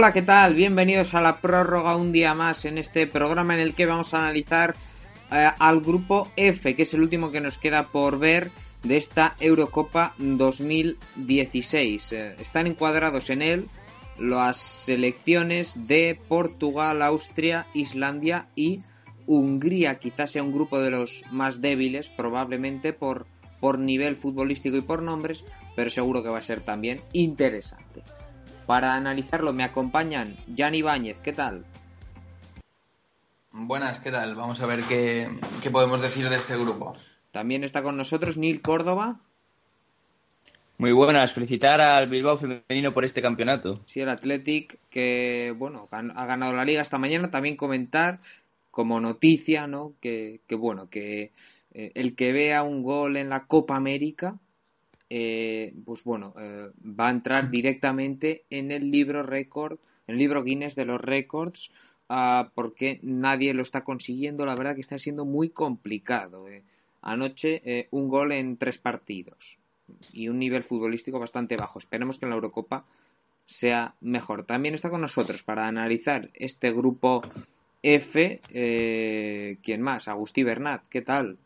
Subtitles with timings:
[0.00, 0.54] Hola, ¿qué tal?
[0.54, 4.20] Bienvenidos a la prórroga un día más en este programa en el que vamos a
[4.20, 4.74] analizar
[5.30, 8.50] eh, al grupo F, que es el último que nos queda por ver
[8.82, 12.12] de esta Eurocopa 2016.
[12.12, 13.68] Eh, están encuadrados en él
[14.18, 18.80] las selecciones de Portugal, Austria, Islandia y
[19.26, 19.98] Hungría.
[19.98, 23.26] Quizás sea un grupo de los más débiles, probablemente por,
[23.60, 25.44] por nivel futbolístico y por nombres,
[25.76, 28.02] pero seguro que va a ser también interesante.
[28.70, 31.64] Para analizarlo me acompañan Jan Ibáñez, ¿qué tal?
[33.50, 34.36] Buenas, ¿qué tal?
[34.36, 35.28] Vamos a ver qué,
[35.60, 36.94] qué podemos decir de este grupo.
[37.32, 39.18] También está con nosotros Neil Córdoba.
[40.78, 43.80] Muy buenas, felicitar al Bilbao femenino por este campeonato.
[43.86, 47.28] Sí, el Athletic que, bueno, ha ganado la liga esta mañana.
[47.28, 48.20] También comentar
[48.70, 49.94] como noticia, ¿no?
[50.00, 51.32] Que, que bueno, que
[51.74, 54.38] eh, el que vea un gol en la Copa América
[55.12, 60.44] eh, pues bueno, eh, va a entrar directamente en el libro récord, en el libro
[60.44, 61.72] Guinness de los récords,
[62.08, 64.46] ah, porque nadie lo está consiguiendo.
[64.46, 66.48] La verdad que está siendo muy complicado.
[66.48, 66.62] Eh.
[67.02, 69.58] Anoche un gol en tres partidos
[70.12, 71.78] y un nivel futbolístico bastante bajo.
[71.78, 72.84] Esperemos que en la Eurocopa
[73.46, 74.44] sea mejor.
[74.44, 77.22] También está con nosotros para analizar este grupo
[77.82, 78.38] F.
[79.62, 80.08] ¿Quién más?
[80.08, 80.86] Agustí Bernat.
[80.88, 81.38] ¿Qué tal?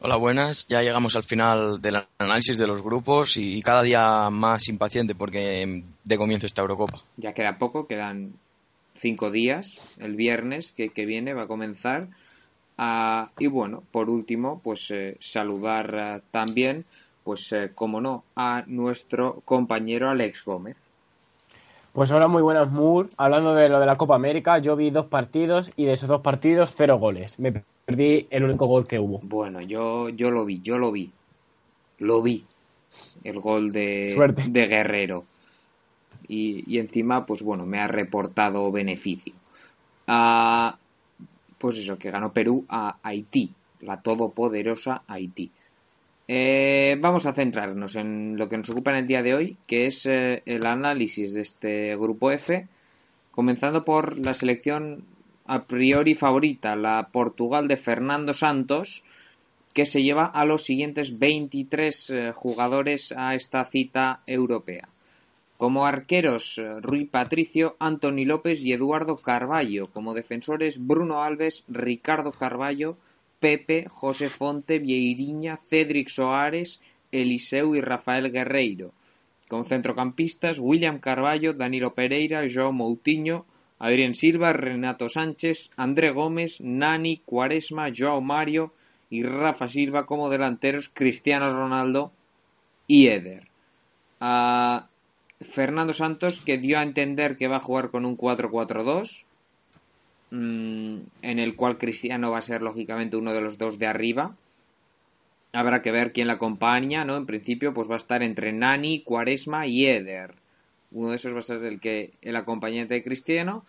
[0.00, 0.68] Hola, buenas.
[0.68, 5.82] Ya llegamos al final del análisis de los grupos y cada día más impaciente porque
[6.04, 7.02] de comienzo esta Eurocopa.
[7.16, 8.34] Ya queda poco, quedan
[8.94, 9.96] cinco días.
[9.98, 12.06] El viernes que, viene va a comenzar.
[12.76, 16.84] Ah, y bueno, por último, pues eh, saludar eh, también,
[17.24, 20.90] pues eh, como no, a nuestro compañero Alex Gómez.
[21.92, 23.08] Pues hola, muy buenas, Moore.
[23.16, 26.20] Hablando de lo de la Copa América, yo vi dos partidos y de esos dos
[26.20, 27.36] partidos, cero goles.
[27.40, 29.18] Me perdí el único gol que hubo.
[29.22, 31.10] Bueno, yo, yo lo vi, yo lo vi.
[31.98, 32.44] Lo vi.
[33.24, 34.14] El gol de,
[34.50, 35.24] de Guerrero.
[36.28, 39.32] Y, encima, pues bueno, me ha reportado beneficio.
[40.06, 40.76] Ah,
[41.56, 45.50] pues eso, que ganó Perú a Haití, la todopoderosa Haití.
[46.28, 49.86] Eh, vamos a centrarnos en lo que nos ocupa en el día de hoy, que
[49.86, 52.68] es eh, el análisis de este grupo F,
[53.30, 55.04] comenzando por la selección
[55.48, 59.02] a priori favorita, la Portugal de Fernando Santos,
[59.72, 64.88] que se lleva a los siguientes 23 eh, jugadores a esta cita europea.
[65.56, 69.88] Como arqueros, eh, Rui Patricio, Anthony López y Eduardo Carballo.
[69.90, 72.98] Como defensores, Bruno Alves, Ricardo Carballo,
[73.40, 76.80] Pepe, José Fonte, Vieirinha, Cedric Soares,
[77.10, 78.92] Eliseu y Rafael Guerreiro.
[79.48, 83.46] Como centrocampistas, William Carballo, Danilo Pereira, João Moutinho,
[83.78, 88.72] Adrián Silva, Renato Sánchez, André Gómez, Nani, Cuaresma, Joao Mario
[89.08, 92.12] y Rafa Silva como delanteros, Cristiano Ronaldo
[92.86, 93.46] y Eder.
[95.40, 99.26] Fernando Santos que dio a entender que va a jugar con un 4-4-2,
[100.30, 104.34] mm, en el cual Cristiano va a ser lógicamente uno de los dos de arriba.
[105.52, 107.16] Habrá que ver quién la acompaña, ¿no?
[107.16, 110.34] En principio, pues va a estar entre Nani, Cuaresma y Eder.
[110.90, 113.64] Uno de esos va a ser el que el acompañante de Cristiano.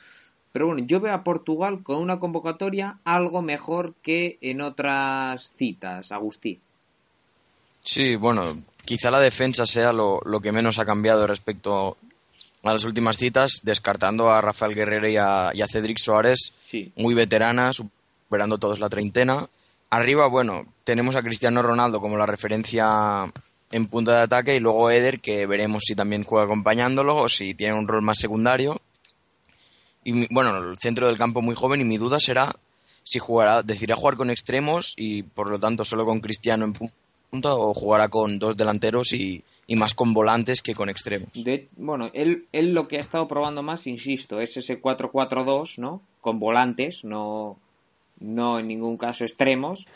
[0.51, 6.11] Pero bueno, yo veo a Portugal con una convocatoria algo mejor que en otras citas,
[6.11, 6.59] Agustí.
[7.83, 11.97] Sí, bueno, quizá la defensa sea lo, que menos ha cambiado respecto
[12.63, 16.53] a las últimas citas, descartando a Rafael Guerrero y a, Cedric Suárez,
[16.95, 19.47] muy veteranas, superando todos la treintena.
[19.91, 23.31] Arriba, bueno, tenemos a Cristiano Ronaldo como la referencia
[23.71, 27.53] en punta de ataque y luego Eder, que veremos si también juega acompañándolo o si
[27.53, 28.81] tiene un rol más secundario.
[30.03, 32.55] Y bueno, el centro del campo muy joven y mi duda será
[33.03, 37.55] si jugará, decidirá jugar con extremos y por lo tanto solo con Cristiano en punta
[37.55, 39.43] o jugará con dos delanteros y,
[39.75, 41.29] más con volantes que con extremos.
[41.77, 46.01] bueno, él, él lo que ha estado probando más, insisto, es ese 4-4-2, ¿no?
[46.21, 47.57] Con volantes, no,
[48.19, 49.87] no en ningún caso extremos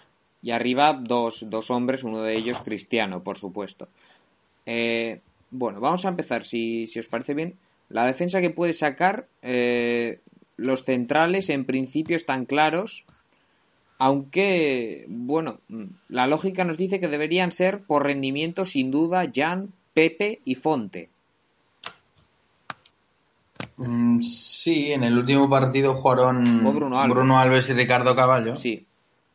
[0.44, 3.88] y arriba dos, dos hombres, uno de ellos cristiano, por supuesto.
[4.66, 7.56] Eh, bueno, vamos a empezar, si, si, os parece bien.
[7.88, 10.20] La defensa que puede sacar, eh,
[10.58, 13.06] los centrales en principio están claros,
[14.00, 15.60] aunque, bueno,
[16.10, 21.10] la lógica nos dice que deberían ser por rendimiento sin duda Jan, Pepe y Fonte.
[23.78, 27.16] Mm, sí, en el último partido jugaron Bruno Alves.
[27.16, 28.56] Bruno Alves y Ricardo Caballo.
[28.58, 28.86] Sí,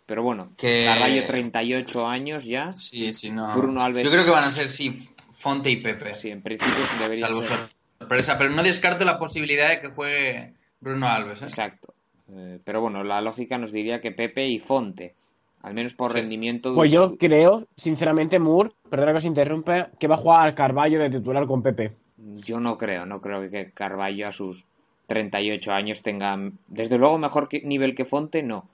[0.09, 0.87] pero bueno, que...
[0.87, 2.73] Carballo 38 años ya.
[2.73, 3.53] Sí, sí, no.
[3.53, 4.05] Bruno Alves.
[4.05, 5.07] Yo creo que van a ser, sí,
[5.37, 6.15] Fonte y Pepe.
[6.15, 7.69] Sí, en principio sí debería ser.
[7.99, 11.43] pero no descarto la posibilidad de que juegue Bruno Alves.
[11.43, 11.45] ¿eh?
[11.45, 11.93] Exacto.
[12.33, 15.15] Eh, pero bueno, la lógica nos diría que Pepe y Fonte.
[15.61, 16.75] Al menos por rendimiento.
[16.75, 21.01] Pues yo creo, sinceramente, Moore, perdona que os interrumpa, que va a jugar al Carballo
[21.01, 21.93] de titular con Pepe.
[22.17, 24.65] yo no creo, no creo que Carballo a sus
[25.07, 28.67] 38 años tenga, desde luego, mejor nivel que Fonte, no.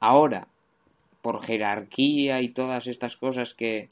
[0.00, 0.48] Ahora,
[1.24, 3.88] por jerarquía y todas estas cosas que,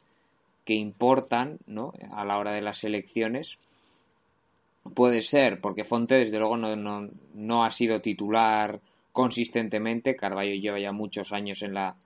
[0.66, 1.94] que importan ¿no?
[2.10, 3.56] a la hora de las elecciones,
[4.94, 8.80] puede ser, porque Fonte desde luego no, no, no, ha sido titular
[9.12, 11.96] consistentemente, Carballo lleva ya muchos años en la,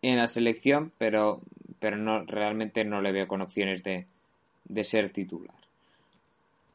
[0.00, 1.40] en la selección, pero,
[1.80, 4.06] pero no, realmente no le veo con opciones de,
[4.64, 5.56] de ser titular.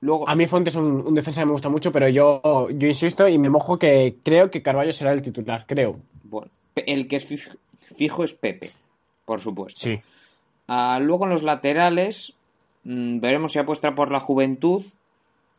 [0.02, 3.30] Luego, a mí Fonte es un, defensa que me gusta mucho, pero yo, yo insisto
[3.30, 6.02] y me mojo que creo que Carballo será el titular, creo.
[6.26, 7.58] Bueno, el que es
[7.94, 8.72] fijo, es Pepe,
[9.26, 9.82] por supuesto.
[9.82, 10.00] Sí.
[10.68, 12.36] Ah, luego en los laterales
[12.84, 14.84] mm, veremos si apuesta por la juventud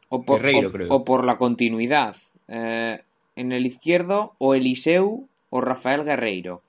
[0.08, 0.42] o por,
[0.90, 2.16] o, por la continuidad.
[2.48, 2.98] Eh,
[3.36, 6.62] en el izquierdo o Eliseu o Rafael Guerreiro.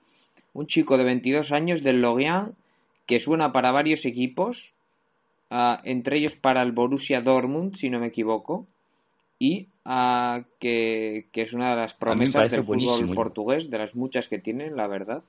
[0.52, 2.54] Un chico de 22 años del Lorient
[3.06, 4.74] que suena para varios equipos,
[5.50, 8.66] ah, entre ellos para el Borussia Dortmund, si no me equivoco,
[9.38, 14.38] y ah, que, es una de las promesas del fútbol portugués, de las muchas que
[14.38, 15.22] tienen, la verdad.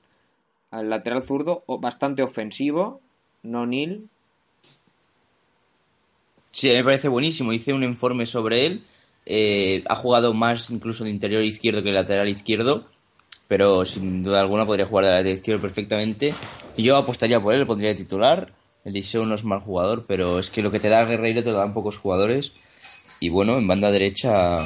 [0.70, 3.00] Al lateral zurdo, bastante ofensivo,
[3.42, 4.08] no nil,
[6.58, 7.52] Sí, me parece buenísimo.
[7.52, 8.82] Hice un informe sobre él.
[9.26, 12.84] Eh, ha jugado más incluso de interior izquierdo que de lateral izquierdo.
[13.46, 16.34] Pero sin duda alguna podría jugar de lateral izquierdo perfectamente.
[16.76, 18.52] Y yo apostaría por él, le pondría titular.
[18.84, 21.58] Eliseo no es mal jugador, pero es que lo que te da Guerreiro te lo
[21.58, 22.52] dan pocos jugadores.
[23.20, 24.58] Y bueno, en banda derecha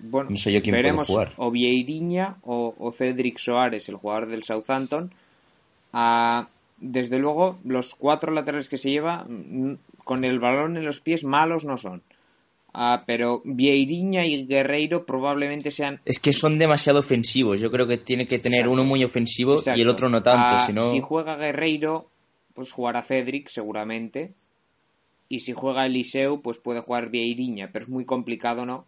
[0.00, 1.34] no sé yo quién puede jugar.
[1.36, 5.12] O Vieiriña o, o, Cedric Soares, el jugador del Southampton.
[5.96, 6.48] Ah,
[6.78, 9.26] desde luego, los cuatro laterales que se lleva
[10.04, 12.02] con el balón en los pies malos no son.
[12.72, 16.00] Ah, pero Vieiriña y Guerreiro probablemente sean.
[16.04, 17.60] Es que son demasiado ofensivos.
[17.60, 20.80] Yo creo que tiene que tener uno muy ofensivo y el otro no tanto.
[20.80, 22.10] Ah, si juega Guerreiro,
[22.54, 24.34] pues jugará Cedric seguramente.
[25.28, 27.70] Y si juega Eliseu, pues puede jugar Vieiriña.
[27.72, 28.86] Pero es muy complicado, ¿no?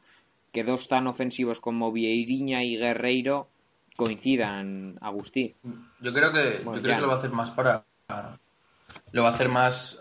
[0.51, 3.49] Que dos tan ofensivos como Vieiriña y Guerreiro
[3.97, 5.55] coincidan, Agustí.
[6.01, 7.85] Yo creo que, yo creo que lo va a hacer más para.
[9.13, 9.99] Lo va a hacer más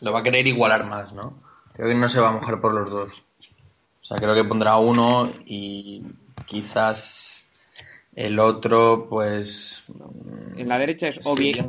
[0.00, 1.40] lo va a querer igualar más, ¿no?
[1.72, 3.24] Creo que no se va a mojar por los dos.
[4.00, 6.02] O sea, creo que pondrá uno y
[6.46, 7.44] quizás
[8.14, 9.84] el otro, pues.
[9.88, 11.20] Mm, en la derecha es,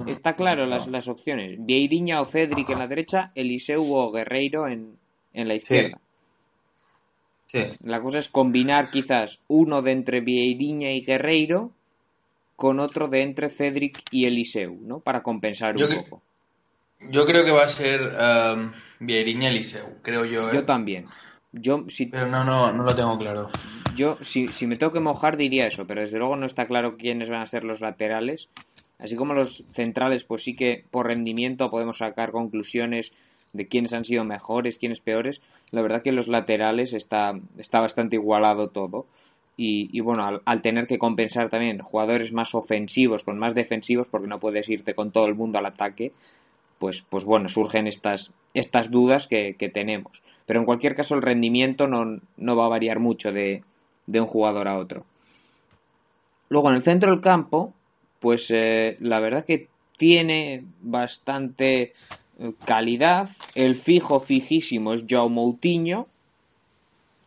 [0.07, 4.97] está claro las, las opciones: Vieiriña o Cedric en la derecha, Eliseu o Guerreiro en,
[5.33, 5.97] en la izquierda.
[5.97, 6.06] Sí.
[7.83, 11.71] La cosa es combinar quizás uno de entre Vieiriña y Guerreiro
[12.55, 14.99] con otro de entre Cedric y Eliseu, ¿no?
[14.99, 16.21] Para compensar un poco.
[16.99, 20.49] Yo creo que va a ser um, Vieriña Eliseu, creo yo.
[20.49, 20.51] ¿eh?
[20.53, 21.05] Yo también.
[21.51, 23.49] Yo, si, pero no, no, no lo tengo claro.
[23.95, 26.97] Yo, si, si me tengo que mojar, diría eso, pero desde luego no está claro
[26.97, 28.49] quiénes van a ser los laterales.
[28.99, 33.13] Así como los centrales, pues sí que por rendimiento podemos sacar conclusiones
[33.53, 35.41] de quiénes han sido mejores, quiénes peores.
[35.71, 39.05] La verdad que los laterales está, está bastante igualado todo.
[39.55, 44.27] Y, y bueno, al, tener que compensar también jugadores más ofensivos con más defensivos, porque
[44.27, 46.11] no puedes irte con todo el mundo al ataque,
[46.79, 50.21] pues, pues bueno, surgen estas, estas dudas que, tenemos.
[50.45, 53.63] Pero en cualquier caso el rendimiento no, no va a variar mucho de,
[54.05, 55.05] de, un jugador a otro.
[56.49, 57.73] Luego en el centro del campo,
[58.19, 61.91] pues eh, la verdad que tiene bastante
[62.65, 63.29] calidad.
[63.55, 66.07] El fijo fijísimo es Joao Moutinho,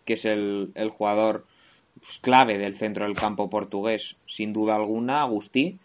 [0.05, 1.47] que es el, el jugador
[2.01, 5.79] pues, clave del centro del campo portugués, sin duda alguna, Agustí,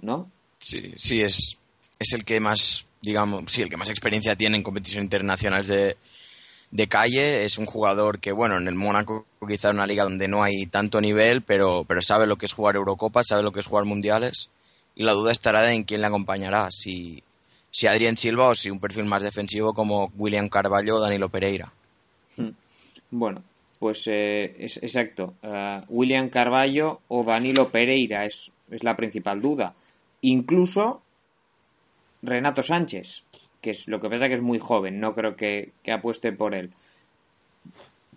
[0.00, 0.30] ¿no?
[0.58, 1.58] Sí, sí, es,
[1.98, 5.96] es el que más, digamos, sí, el que más experiencia tiene en competiciones internacionales de,
[6.70, 7.44] de calle.
[7.44, 11.00] Es un jugador que, bueno, en el Mónaco quizá una liga donde no hay tanto
[11.00, 14.50] nivel, pero, pero sabe lo que es jugar Eurocopa, sabe lo que es jugar Mundiales.
[14.96, 17.22] Y la duda estará en quién le acompañará, si,
[17.70, 21.72] si Adrián Silva o si un perfil más defensivo como William Carballo o Danilo Pereira.
[22.36, 22.50] Hmm.
[23.10, 23.42] Bueno,
[23.78, 25.34] pues eh, es exacto.
[25.42, 29.74] Uh, William Carballo o Danilo Pereira es, es la principal duda.
[30.20, 31.02] Incluso
[32.22, 33.24] Renato Sánchez,
[33.60, 36.72] que es lo que pasa que es muy joven, no creo que, apueste por él.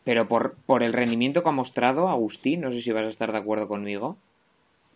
[0.03, 3.31] Pero por, por, el rendimiento que ha mostrado Agustín, no sé si vas a estar
[3.31, 4.17] de acuerdo conmigo,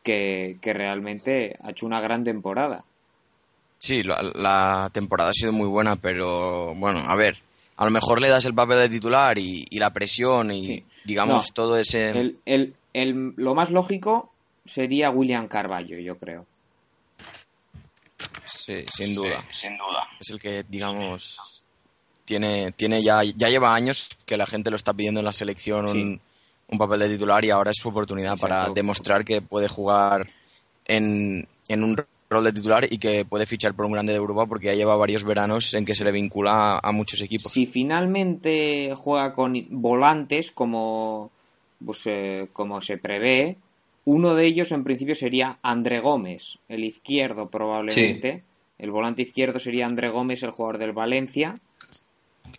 [0.04, 2.86] que, realmente ha hecho una gran temporada.
[3.86, 7.38] Sí, la, temporada ha sido muy buena, pero bueno, a ver,
[7.78, 11.78] a lo mejor le das el papel de titular y, la presión y digamos todo
[11.78, 12.10] ese...
[12.10, 14.32] El, el, lo más lógico
[14.66, 16.48] sería William Carballo, yo creo.
[18.48, 19.46] Sí, sin duda.
[19.52, 20.08] sin duda.
[20.20, 21.64] Es el que, digamos,
[22.26, 25.86] tiene, tiene ya, ya lleva años que la gente lo está pidiendo en la selección
[26.68, 30.28] un, papel de titular y ahora es su oportunidad para demostrar que puede jugar
[30.88, 31.96] en, en un
[32.30, 34.96] rol de titular y que puede fichar por un grande de Europa porque ya lleva
[34.96, 37.52] varios veranos en que se le vincula a, muchos equipos.
[37.52, 41.32] Si finalmente juega con volantes como,
[41.84, 43.58] pues, eh, como se prevé,
[44.06, 48.44] uno de ellos en principio sería André Gómez, el izquierdo probablemente.
[48.78, 51.60] El volante izquierdo sería André Gómez, el jugador del Valencia.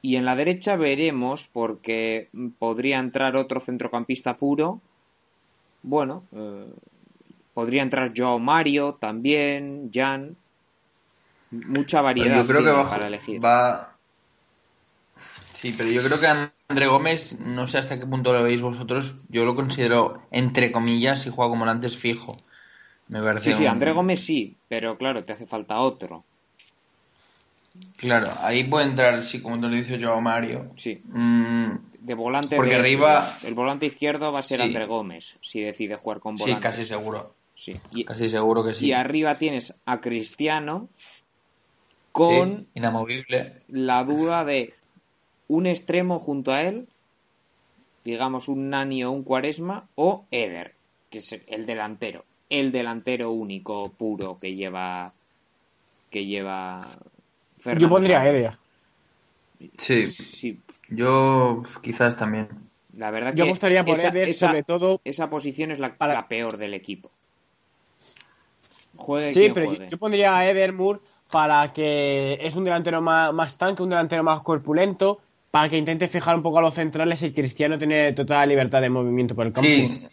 [0.02, 4.80] Y en la derecha veremos, porque podría entrar otro centrocampista puro.
[5.82, 6.66] Bueno, eh,
[7.56, 10.36] podría entrar Joao Mario también, Jan.
[11.50, 13.40] Mucha variedad yo creo que para elegir.
[15.54, 16.26] Sí, pero yo creo que
[16.68, 21.22] André Gómez, no sé hasta qué punto lo veis vosotros, yo lo considero, entre comillas,
[21.22, 22.36] si juega como antes fijo.
[23.08, 26.24] Me parece sí, sí, André Gómez sí, pero claro, te hace falta otro.
[27.96, 30.72] Claro, ahí puede entrar, sí, como te lo dice yo Mario.
[30.76, 31.00] Sí.
[31.06, 31.70] Mm,
[32.00, 36.20] de volante porque arriba el volante izquierdo va a ser André Gómez si decide jugar
[36.20, 36.58] con volante.
[36.58, 37.34] Sí, casi seguro.
[37.56, 37.74] Sí.
[38.04, 38.86] casi seguro que sí.
[38.86, 40.88] Y arriba tienes a Cristiano
[42.12, 43.60] con inamovible.
[43.68, 44.74] La duda de
[45.48, 46.86] un extremo junto a él,
[48.04, 50.74] digamos un Nani o un Cuaresma o Eder,
[51.10, 55.12] que es el delantero, el delantero único puro que lleva
[56.10, 56.86] que lleva
[57.78, 58.58] yo pondría Elia.
[59.76, 60.60] Sí.
[60.88, 62.48] Yo quizás también.
[62.94, 66.74] La verdad yo que gustaría poner esa, sobre todo esa posición es la, peor del
[66.74, 67.10] equipo.
[68.96, 71.00] Juegue sí, pero Yo, pondría a Eder Moore
[71.30, 76.08] para que es un delantero más, más tanque, un delantero más corpulento, para que intente
[76.08, 79.52] fijar un poco a los centrales y Cristiano tiene total libertad de movimiento por el
[79.52, 79.68] campo.
[79.68, 80.06] Sí,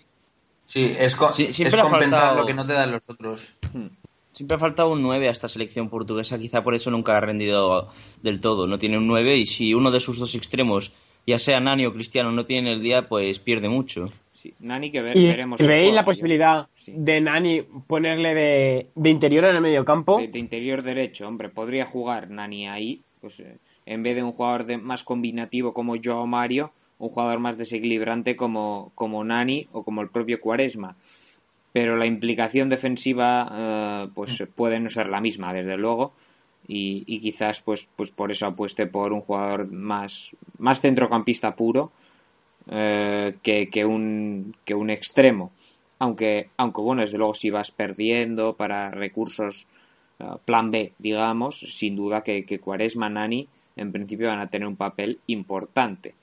[0.63, 1.15] sí es,
[1.51, 3.49] siempre es compensar lo que no te dan los otros.
[3.73, 3.87] Hmm.
[4.31, 7.89] Siempre ha faltado un 9 a esta selección portuguesa, quizá por eso nunca ha rendido
[8.23, 8.65] del todo.
[8.65, 10.93] No tiene un 9 y si uno de sus dos extremos,
[11.27, 14.09] ya sea Nani o Cristiano, no tiene el día, pues pierde mucho.
[14.43, 15.65] Sí, Nani que ver, veremos.
[15.65, 18.35] ¿Veis la posibilidad de Nani ponerle
[18.93, 20.17] de, interior en el medio campo?
[20.19, 24.65] De, interior derecho, hombre, podría jugar Nani ahí, pues eh, en vez de un jugador
[24.65, 30.01] de, más combinativo como Joao Mario, un jugador más desequilibrante como, como Nani o como
[30.01, 30.97] el propio Cuaresma
[31.71, 34.43] pero la implicación defensiva eh, pues mm.
[34.55, 36.13] puede no ser la misma desde luego
[36.67, 41.91] y, quizás pues pues por eso apueste por un jugador más más centrocampista puro
[42.69, 45.51] eh, que, un que un extremo
[45.99, 49.67] aunque aunque bueno desde luego si vas perdiendo para recursos
[50.19, 54.67] eh, plan B digamos sin duda que, que Cuaresma Nani en principio van a tener
[54.67, 56.15] un papel importante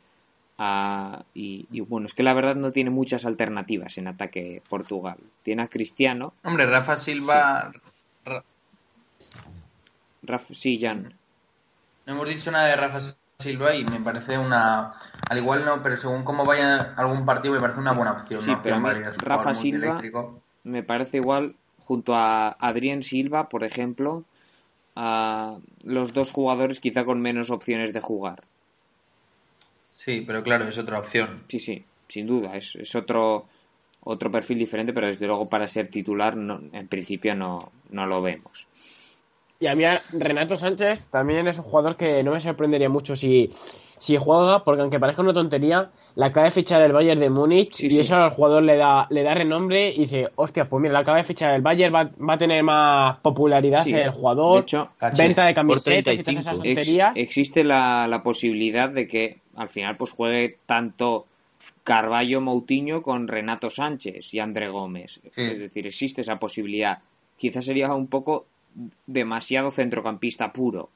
[1.34, 5.16] y, bueno, es que la verdad no tiene muchas alternativas en ataque Portugal.
[5.42, 6.34] Tiene a Cristiano.
[6.44, 7.72] Hombre, Rafa Silva.
[10.50, 11.14] Sí, Jan.
[12.06, 13.00] No hemos dicho nada de Rafa
[13.40, 14.92] Silva y me parece una.
[15.28, 18.40] Al igual no, pero según cómo vaya algún partido, me parece una buena opción.
[18.40, 18.80] Sí, pero
[19.24, 20.02] Rafa Silva
[20.62, 24.24] me parece igual, junto a Adrián Silva, por ejemplo,
[24.94, 28.44] a los dos jugadores quizá con menos opciones de jugar.
[29.90, 31.36] Sí, pero claro, es otra opción.
[31.48, 32.56] Sí, sí, sin duda.
[32.56, 33.46] Es, es otro,
[34.02, 38.22] otro perfil diferente, pero desde luego para ser titular no, en principio no, no lo
[38.22, 38.68] vemos.
[39.60, 43.50] Y a mí Renato Sánchez también es un jugador que no me sorprendería mucho si,
[43.98, 47.82] si juega, porque aunque parezca una tontería, la acaba de fichar el Bayern de Múnich
[47.82, 51.00] y eso al jugador le da, le da renombre y dice, hostia, pues mira, la
[51.00, 54.92] acaba de fichar el Bayern, va, va a tener más popularidad el jugador, de hecho,
[55.18, 57.16] venta de camisetas y todas esas tonterías.
[57.18, 61.26] existe la, la posibilidad de que al final pues juegue tanto
[61.84, 65.20] Carballo Moutinho con Renato Sánchez y André Gómez.
[65.36, 67.00] Es decir, existe esa posibilidad.
[67.36, 68.46] Quizás sería un poco
[69.06, 70.90] demasiado centrocampista puro,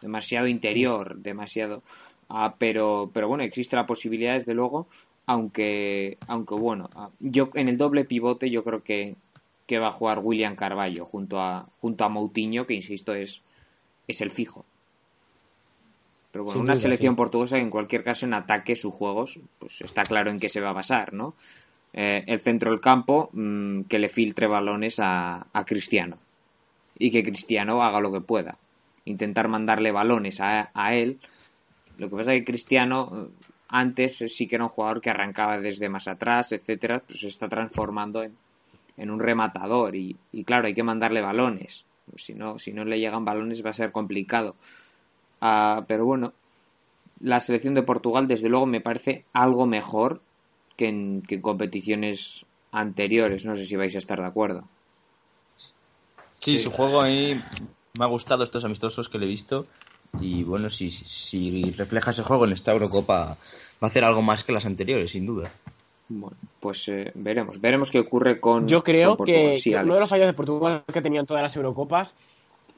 [0.00, 1.82] demasiado interior, demasiado.
[2.28, 4.86] Ah, pero, pero bueno, existe la posibilidad, desde luego,
[5.26, 9.16] aunque, aunque bueno, ah, yo en el doble pivote yo creo que,
[9.66, 13.42] que va a jugar William Carballo junto a, junto a Moutinho, que insisto es,
[14.06, 14.64] es el fijo.
[16.30, 20.02] Pero bueno, una selección portuguesa que en cualquier caso en ataque sus juegos, pues está
[20.02, 21.34] claro en qué se va a basar, ¿no?
[21.92, 26.18] Eh, el centro del campo mm, que le filtre balones a, Cristiano
[26.98, 28.58] y que Cristiano haga lo que pueda.
[29.04, 31.18] Intentar mandarle balones a, él.
[31.96, 35.58] Lo que pasa es que Cristiano eh, antes sí que era un jugador que arrancaba
[35.58, 38.36] desde más atrás, etcétera, pues se está transformando en,
[38.96, 41.86] en un rematador y, y, claro, hay que mandarle balones.
[42.16, 44.56] Si no, si no le llegan balones va a ser complicado.
[45.40, 46.32] Ah, pero bueno,
[47.20, 50.20] la selección de Portugal desde luego me parece algo mejor
[50.76, 53.44] que en, competiciones anteriores.
[53.44, 54.64] No sé si vais a estar de acuerdo.
[56.40, 57.40] Sí, su juego a mí
[57.98, 59.66] me ha gustado estos amistosos que le he visto.
[60.20, 63.36] Y bueno, si, si refleja ese juego en esta Eurocopa, va
[63.80, 65.50] a hacer algo más que las anteriores, sin duda.
[66.08, 68.66] Bueno, pues eh, veremos, veremos qué ocurre con.
[68.66, 72.14] Yo creo que, uno de los fallos de Portugal que tenían todas las Eurocopas,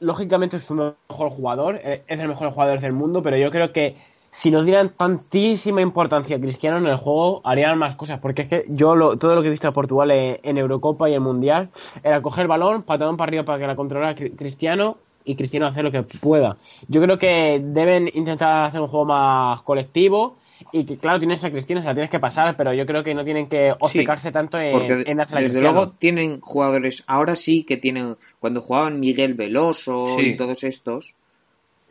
[0.01, 3.71] lógicamente es su mejor jugador, eh, es el mejor jugador del mundo, pero yo creo
[3.71, 3.95] que
[4.31, 8.19] si nos dieran tantísima importancia a Cristiano en el juego, harían más cosas.
[8.19, 11.21] Porque es que yo todo lo que he visto a Portugal en, Eurocopa y en
[11.21, 11.69] Mundial
[12.01, 15.83] era coger el balón, patadón para arriba para que la controlara Cristiano y Cristiano hacer
[15.83, 16.55] lo que pueda.
[16.87, 20.35] Yo creo que deben intentar hacer un juego más colectivo
[20.71, 23.13] y que claro tienes a Cristina, se la tienes que pasar, pero yo creo que
[23.13, 27.77] no tienen que obcecarse tanto en, porque en Desde luego tienen jugadores, ahora sí que
[27.77, 31.15] tienen, cuando jugaban Miguel Veloso y todos estos,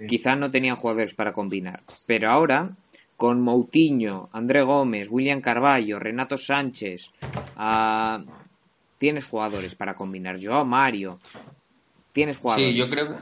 [0.09, 2.71] quizás no tenían jugadores para combinar, pero ahora
[3.17, 7.13] con Moutinho, André Gómez, William Carballo, Renato Sánchez,
[7.57, 8.23] ah,
[8.99, 11.21] tienes jugadores para combinar, Joao Mario,
[12.13, 12.71] tienes jugadores.
[12.71, 13.17] Sí, yo creo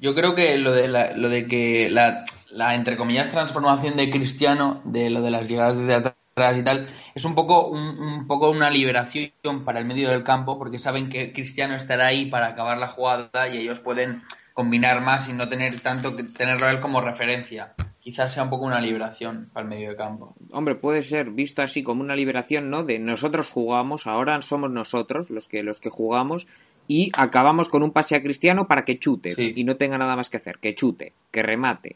[0.00, 4.80] yo creo que lo de, lo de que la, la, entre comillas, transformación de Cristiano,
[4.84, 8.70] de lo de las llegadas desde atrás y tal, es un poco, un, poco una
[8.70, 9.32] liberación
[9.64, 13.48] para el medio del campo, porque saben que Cristiano estará ahí para acabar la jugada
[13.48, 14.22] y ellos pueden
[14.58, 17.74] combinar más y no tener tanto que tenerlo a él como referencia.
[18.00, 20.34] Quizás sea un poco una liberación para el medio de campo.
[20.50, 22.82] Hombre, puede ser visto así como una liberación, ¿no?
[22.82, 26.48] De nosotros jugamos, ahora somos nosotros los que los que jugamos
[26.88, 30.28] y acabamos con un pase a Cristiano para que chute y no tenga nada más
[30.28, 31.94] que hacer, que chute, que remate.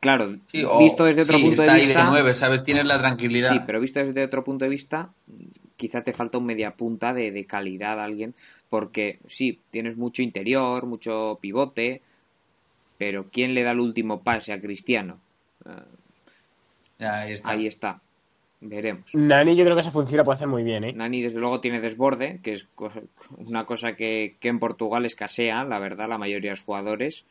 [0.00, 0.38] Claro,
[0.78, 2.10] visto desde otro punto de vista.
[2.12, 2.64] De ¿sabes?
[2.64, 3.50] Tienes la tranquilidad.
[3.50, 5.10] Sí, pero visto desde otro punto de vista,
[5.76, 8.34] quizás te falta un media punta de, de calidad a alguien,
[8.68, 12.02] porque sí, tienes mucho interior, mucho pivote,
[12.98, 15.18] pero ¿quién le da el último pase a Cristiano?
[16.98, 18.00] ahí está.
[18.60, 19.14] Veremos.
[19.14, 20.92] Nani yo creo que esa función la puede hacer muy bien, ¿eh?
[20.94, 22.68] Nani desde luego tiene desborde, que es
[23.36, 27.26] una cosa que, en Portugal escasea, la verdad, la mayoría de los jugadores.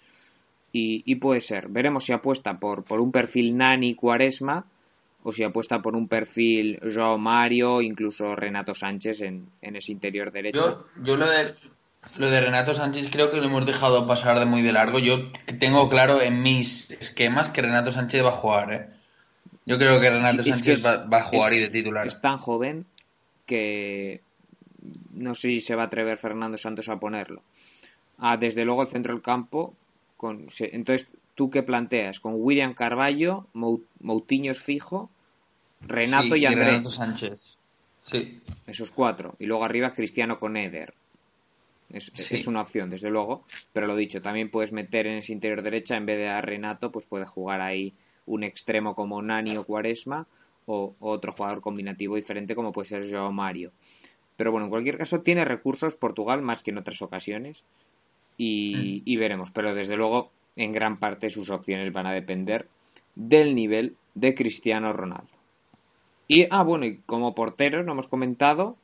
[0.77, 1.69] Y, puede ser.
[1.69, 4.65] Veremos si apuesta por, por un perfil Nani Cuaresma
[5.27, 10.85] o si apuesta por un perfil Joao Mario, incluso Renato Sánchez en, ese interior derecho.
[10.97, 11.51] Yo, yo lo, de,
[12.17, 14.99] lo de Renato Sánchez creo que lo hemos dejado pasar de muy de largo.
[14.99, 18.89] Yo tengo claro en mis esquemas que Renato Sánchez va a jugar, ¿eh?
[19.65, 22.05] Yo creo que Renato Sánchez va, a jugar y de titular.
[22.05, 22.85] Es tan joven
[23.47, 24.21] que
[25.11, 27.41] no sé si se va a atrever Fernando Santos a ponerlo.
[28.19, 29.73] Ah, desde luego el centro del campo.
[30.17, 32.19] Con, entonces, ¿tú qué planteas?
[32.19, 35.09] Con William Carballo, Moutinho es fijo,
[35.87, 36.67] Renato y Andrés.
[36.67, 37.57] Renato Sánchez.
[38.03, 38.41] Sí.
[38.67, 39.35] Esos cuatro.
[39.39, 40.93] Y luego arriba Cristiano con Eder.
[41.89, 43.43] Es, es, una opción, desde luego.
[43.73, 46.91] Pero lo dicho, también puedes meter en ese interior derecha, en vez de a Renato,
[46.91, 47.93] pues puede jugar ahí
[48.25, 50.27] un extremo como Nani o Cuaresma
[50.65, 53.71] o, otro jugador combinativo diferente como puede ser Joao Mario.
[54.35, 57.63] Pero bueno, en cualquier caso tiene recursos Portugal más que en otras ocasiones
[58.37, 59.09] y, mm.
[59.09, 59.51] y veremos.
[59.51, 62.67] Pero desde luego en gran parte sus opciones van a depender
[63.15, 65.34] del nivel de Cristiano Ronaldo.
[66.27, 68.77] Y, ah, bueno, y como porteros, no hemos comentado,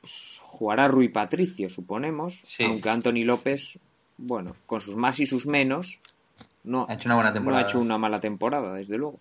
[0.00, 3.78] pues, jugará Rui Patricio, suponemos, aunque Anthony López,
[4.16, 6.00] bueno, con sus más y sus menos,
[6.62, 7.60] no ha hecho una buena temporada.
[7.60, 9.18] No ha hecho una mala temporada, desde luego.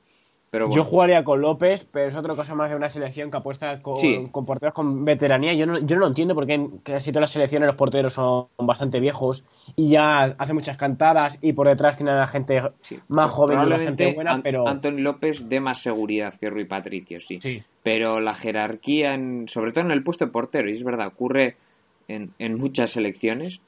[0.52, 3.82] Pero Yo jugaría con López, pero es otra cosa más de una selección que apuesta
[3.82, 5.54] con, con porteros con veteranía.
[5.54, 8.48] Yo no, yo no lo entiendo porque en casi todas las selecciones los porteros son
[8.58, 9.44] bastante viejos
[9.76, 12.62] y ya hace muchas cantadas y por detrás tienen a la gente
[13.10, 14.42] más joven y bastante buena.
[14.42, 17.40] pero Anthony López de más seguridad que Rui Patricio, sí.
[17.84, 21.56] Pero la jerarquía, en, sobre todo en el puesto de portero, y es verdad, ocurre
[22.08, 23.62] en, en muchas selecciones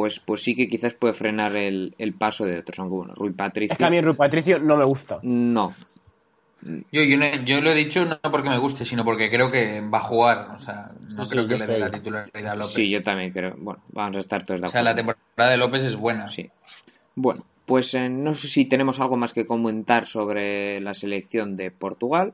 [0.00, 2.78] pues, pues sí que quizás puede frenar el, paso de otros.
[2.78, 3.74] Aunque bueno, Rui Patricio.
[3.74, 5.18] Es que a mí Rui Patricio no me gusta.
[5.20, 5.74] No.
[6.90, 10.00] Yo, yo, lo he dicho no porque me guste, sino porque creo que va a
[10.00, 10.52] jugar.
[10.56, 12.72] O sea, no creo que le dé la titularidad a López.
[12.72, 13.54] Sí, yo también creo.
[13.58, 14.70] Bueno, vamos a estar todos de acuerdo.
[14.70, 16.26] O sea, la temporada de López es buena.
[16.28, 16.48] Sí.
[17.14, 21.70] Bueno, pues eh, no sé si tenemos algo más que comentar sobre la selección de
[21.70, 22.32] Portugal.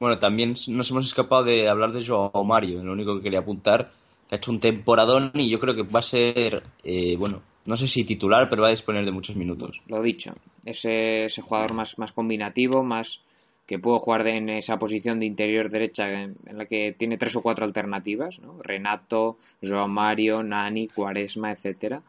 [0.00, 2.82] Bueno, también nos hemos escapado de hablar de Joao Mario.
[2.82, 3.92] Lo único que quería apuntar
[4.30, 7.88] ha hecho un temporadón y yo creo que va a ser, eh, bueno, no sé
[7.88, 9.80] si titular, pero va a disponer de muchos minutos.
[9.86, 13.22] Lo dicho, ese, jugador más, más combinativo, más
[13.66, 17.42] que puede jugar en esa posición de interior derecha en, la que tiene tres o
[17.42, 18.56] cuatro alternativas, ¿no?
[18.62, 22.00] Renato, Joao Mario, Nani, Cuaresma, etcétera.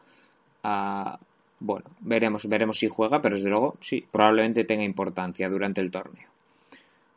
[0.62, 1.18] Ah,
[1.58, 6.28] bueno, veremos, veremos si juega, pero desde luego sí, probablemente tenga importancia durante el torneo.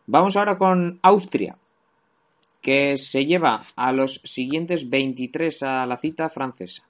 [0.08, 1.58] Vamos ahora con Austria
[2.64, 6.84] que se lleva a los siguientes 23 a la cita francesa.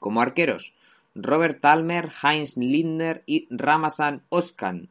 [0.00, 0.74] Como arqueros,
[1.14, 4.88] Robert Talmer, Heinz Lindner y Ramazan Oskan.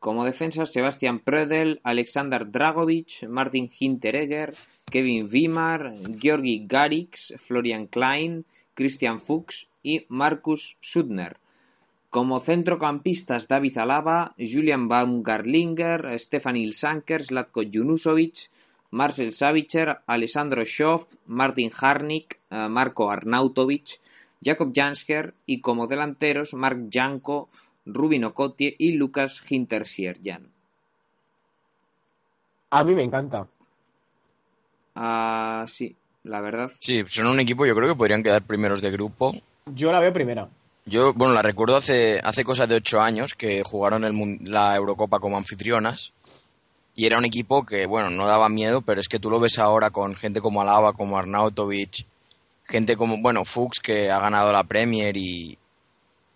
[0.00, 4.56] Como defensas, Sebastian Prödel, Alexander Dragovic, Martin Hinteregger,
[4.90, 11.36] Kevin Wimar, Georgi Garix, Florian Klein, Christian Fuchs y Markus Sudner.
[12.10, 18.50] Como centrocampistas, David Alaba, Julian Baumgartlinger, Stefan Ilsanker, Zlatko Junusovic,
[18.92, 24.00] Marcel Savitzer, Alessandro Schoff, Martin Harnik, eh, Marco Arnautovic,
[24.42, 27.48] Jakob Jansker y como delanteros Mark Janko,
[27.86, 30.46] Rubin Okotie y Lucas Hintersierjan.
[32.70, 33.46] A mí me encanta.
[34.94, 36.70] Ah, sí, la verdad.
[36.78, 39.34] Sí, son un equipo, yo creo que podrían quedar primeros de grupo.
[39.66, 40.48] Yo la veo primera.
[40.84, 45.20] Yo, bueno, la recuerdo hace, hace cosas de ocho años que jugaron el, la Eurocopa
[45.20, 46.12] como anfitrionas.
[46.94, 49.58] Y era un equipo que, bueno, no daba miedo, pero es que tú lo ves
[49.58, 52.06] ahora con gente como Alaba, como Arnautovic,
[52.64, 55.56] gente como, bueno, Fuchs que ha ganado la Premier y,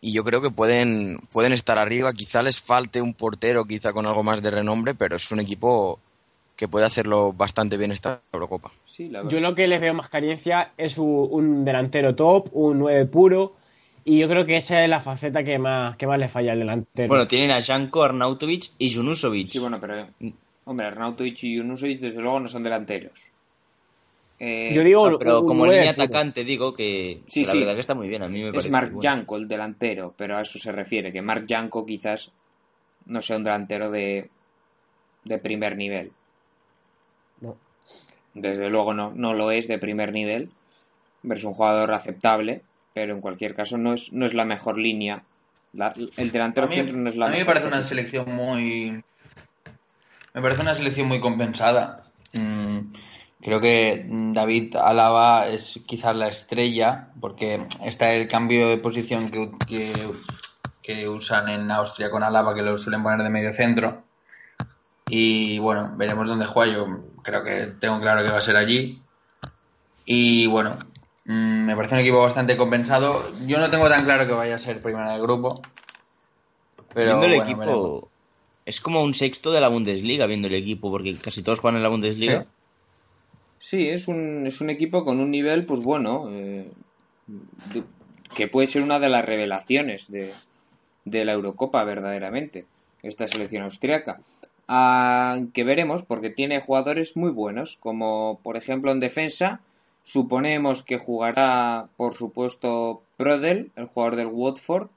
[0.00, 2.12] y yo creo que pueden, pueden estar arriba.
[2.12, 5.98] Quizá les falte un portero, quizá con algo más de renombre, pero es un equipo
[6.56, 8.70] que puede hacerlo bastante bien esta Eurocopa.
[9.28, 13.56] yo lo que les veo más carencia es un, delantero top, un 9 puro,
[14.04, 16.60] y yo creo que esa es la faceta que más, que más le falla al
[16.60, 17.08] delantero.
[17.08, 19.48] Bueno, tienen a Janko, Arnautovic y Junusovic.
[19.48, 20.06] Sí, bueno, pero,
[20.66, 23.32] hombre, Arnautovic y Junusovic desde luego no son delanteros.
[24.38, 28.08] Eh, yo digo, pero como línea atacante digo que, sí, la verdad que está muy
[28.08, 28.22] bien.
[28.22, 31.46] A mí me es Mark Janko el delantero, pero a eso se refiere, que Mark
[31.48, 32.32] Janko quizás
[33.06, 34.28] no sea un delantero de,
[35.24, 36.12] de primer nivel.
[38.34, 40.50] Desde luego no, no lo es de primer nivel.
[41.30, 42.60] Es un jugador aceptable,
[42.92, 45.24] pero en cualquier caso no es, no es la mejor línea.
[46.18, 47.34] el delantero centro no es la mejor.
[47.34, 49.02] A mí me parece una selección muy.
[50.36, 52.10] Me parece una selección muy compensada.
[52.34, 52.92] Mm,
[53.40, 59.50] creo que David Alaba es quizás la estrella, porque está el cambio de posición que,
[59.66, 60.12] que,
[60.82, 64.02] que usan en Austria con Alaba, que lo suelen poner de medio centro.
[65.08, 66.74] Y bueno, veremos dónde juega.
[66.74, 66.86] Yo
[67.22, 69.00] creo que tengo claro que va a ser allí.
[70.04, 70.72] Y bueno,
[71.24, 73.22] mm, me parece un equipo bastante compensado.
[73.46, 75.62] Yo no tengo tan claro que vaya a ser primero del grupo.
[76.92, 78.10] Pero viendo el equipo,
[78.66, 81.82] es como un sexto de la Bundesliga viendo el equipo, porque casi todos juegan en
[81.82, 82.46] la Bundesliga.
[83.58, 86.68] Sí, es, un, es un equipo con un nivel, pues bueno, eh,
[88.34, 90.32] que puede ser una de las revelaciones de,
[91.06, 92.66] de la Eurocopa, verdaderamente,
[93.02, 94.18] esta selección austriaca
[94.66, 99.60] que veremos porque tiene jugadores muy buenos, como por ejemplo en defensa,
[100.02, 104.88] suponemos que jugará por supuesto Prodel, el jugador del Watford,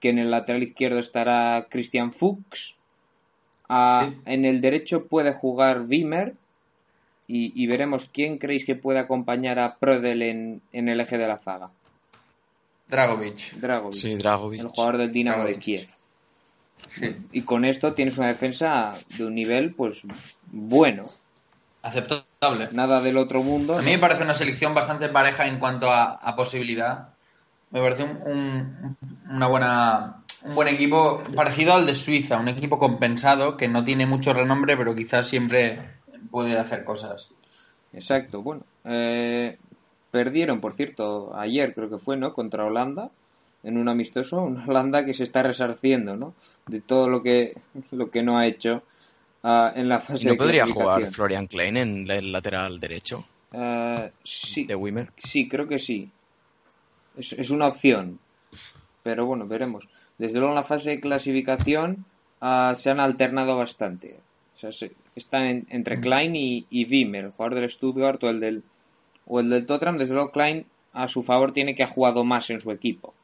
[0.00, 2.78] que en el lateral izquierdo estará Christian Fuchs,
[3.70, 6.32] en el derecho puede jugar Wimmer
[7.32, 11.70] y, veremos quién creéis que puede acompañar a Prodel en, el eje de la zaga.
[12.88, 13.54] Dragovic.
[13.54, 14.60] Dragovic.
[14.60, 15.86] El jugador del Dinamo de Kiev.
[17.30, 20.02] Y con esto tienes una defensa de un nivel, pues,
[20.46, 21.04] bueno.
[21.82, 22.68] Aceptable.
[22.72, 23.78] Nada del otro mundo.
[23.78, 27.10] A mí me parece una selección bastante pareja en cuanto a, posibilidad.
[27.70, 28.96] Me parece un,
[29.30, 34.06] una buena, un buen equipo parecido al de Suiza, un equipo compensado que no tiene
[34.06, 35.78] mucho renombre, pero quizás siempre
[36.30, 37.28] puede hacer cosas.
[37.92, 38.64] Exacto, bueno.
[38.84, 39.58] Eh,
[40.10, 42.32] perdieron, por cierto, ayer creo que fue, ¿no?
[42.32, 43.10] Contra Holanda
[43.62, 46.34] en un amistoso, una Holanda que se está resarciendo, ¿no?
[46.66, 47.54] De todo lo que,
[47.90, 48.82] lo que no ha hecho
[49.42, 53.26] uh, en la fase ¿No podría jugar Florian Klein en el lateral derecho?
[53.52, 54.64] Uh, sí.
[54.64, 55.10] ¿De Wimmer?
[55.16, 56.08] Sí, creo que sí.
[57.16, 58.20] Es, es, una opción.
[59.02, 59.88] Pero bueno, veremos.
[60.18, 62.04] Desde luego en la fase de clasificación
[62.42, 64.16] uh, se han alternado bastante.
[64.54, 66.00] O sea, se, están entre mm.
[66.00, 68.62] Klein y, y Wimmer, el jugador del Stuttgart o el del,
[69.26, 69.98] o el del Tottenham.
[69.98, 73.14] Desde luego Klein a su favor tiene que ha jugado más en su equipo.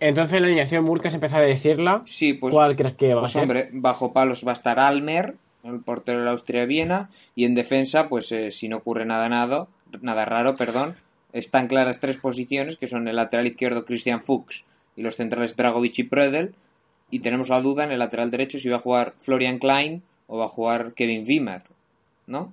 [0.00, 2.02] Entonces la alineación Murkas empezó a decirla.
[2.04, 2.54] Sí, pues.
[2.54, 3.42] ¿Cuál crees que va a pues, ser?
[3.42, 8.08] hombre, bajo palos va a estar Almer, el portero de la Austria-Viena, y en defensa,
[8.08, 9.66] pues eh, si no ocurre nada, nada,
[10.00, 10.96] nada raro, perdón,
[11.32, 14.64] están claras tres posiciones, que son el lateral izquierdo Christian Fuchs
[14.98, 16.54] y los centrales Dragovic y Prödel,
[17.10, 20.38] y tenemos la duda en el lateral derecho si va a jugar Florian Klein o
[20.38, 21.62] va a jugar Kevin Wimmer,
[22.26, 22.52] ¿no?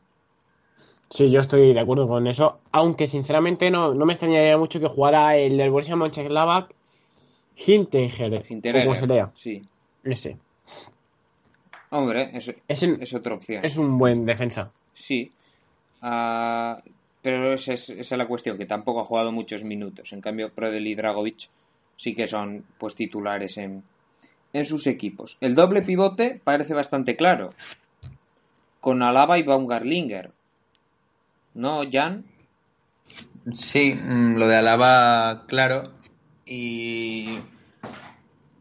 [1.09, 4.87] Sí, yo estoy de acuerdo con eso, aunque sinceramente no, no me extrañaría mucho que
[4.87, 6.69] jugara el del Borussia Mönchengladbach
[7.55, 9.31] Hinteregger, lea.
[9.33, 9.61] Sí.
[10.03, 10.37] Ese.
[11.89, 13.63] Hombre, es, es, otra opción.
[13.63, 14.71] Es un buen defensa.
[14.93, 15.31] Sí.
[16.01, 16.81] Ah,
[17.21, 20.11] pero esa es, la cuestión, que tampoco ha jugado muchos minutos.
[20.13, 21.49] En cambio, Prodel y Dragovic
[21.95, 23.83] sí que son pues titulares en,
[24.53, 25.37] en sus equipos.
[25.41, 27.53] El doble pivote parece bastante claro.
[28.79, 30.31] Con Alaba y Baumgartlinger.
[31.53, 32.25] ¿No, Jan?
[33.53, 35.83] Sí, mm, lo de Alaba, claro.
[36.45, 37.39] Y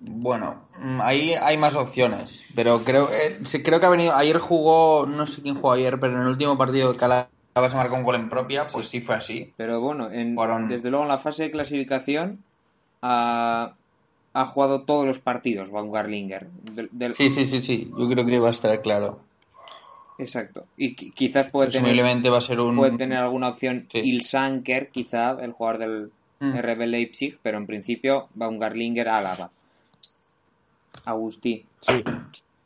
[0.00, 5.06] bueno, mm, ahí hay más opciones, pero creo, eh, creo que ha venido, ayer jugó,
[5.06, 7.28] no sé quién jugó ayer, pero en el último partido que Alaba
[7.68, 9.52] se marcó un gol en propia, pues sí, fue así.
[9.56, 10.36] Pero bueno, en,
[10.68, 12.44] desde luego en la fase de clasificación,
[13.06, 16.48] ha jugado todos los partidos Baumgartlinger.
[17.16, 19.20] Sí, sí, sí, sí, yo creo que va a estar claro.
[20.18, 20.66] Exacto.
[20.76, 22.76] Y quizás puede tener, va a ser un...
[22.76, 26.56] puede tener alguna opción Ilsanker, quizá, el jugador del mm.
[26.56, 29.50] RB Leipzig, pero en principio Baumgartlinger Álava.
[31.04, 31.64] Agustí.
[31.80, 32.04] Sí.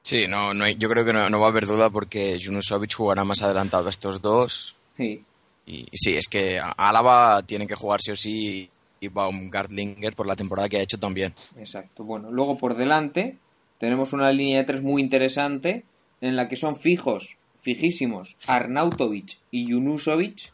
[0.02, 3.42] Sí, no, no yo creo que no, va a haber duda porque Junusovic jugará más
[3.42, 4.74] adelantado a estos dos.
[4.96, 5.22] Sí.
[5.66, 8.70] Y, sí, es que Álava tiene que jugar sí o sí
[9.00, 11.34] y Baumgartlinger por la temporada que ha hecho también.
[11.56, 12.04] Exacto.
[12.04, 13.36] Bueno, luego por delante
[13.78, 15.84] tenemos una línea de tres muy interesante
[16.20, 20.52] en la que son fijos, fijísimos, Arnautovic y Junusovic.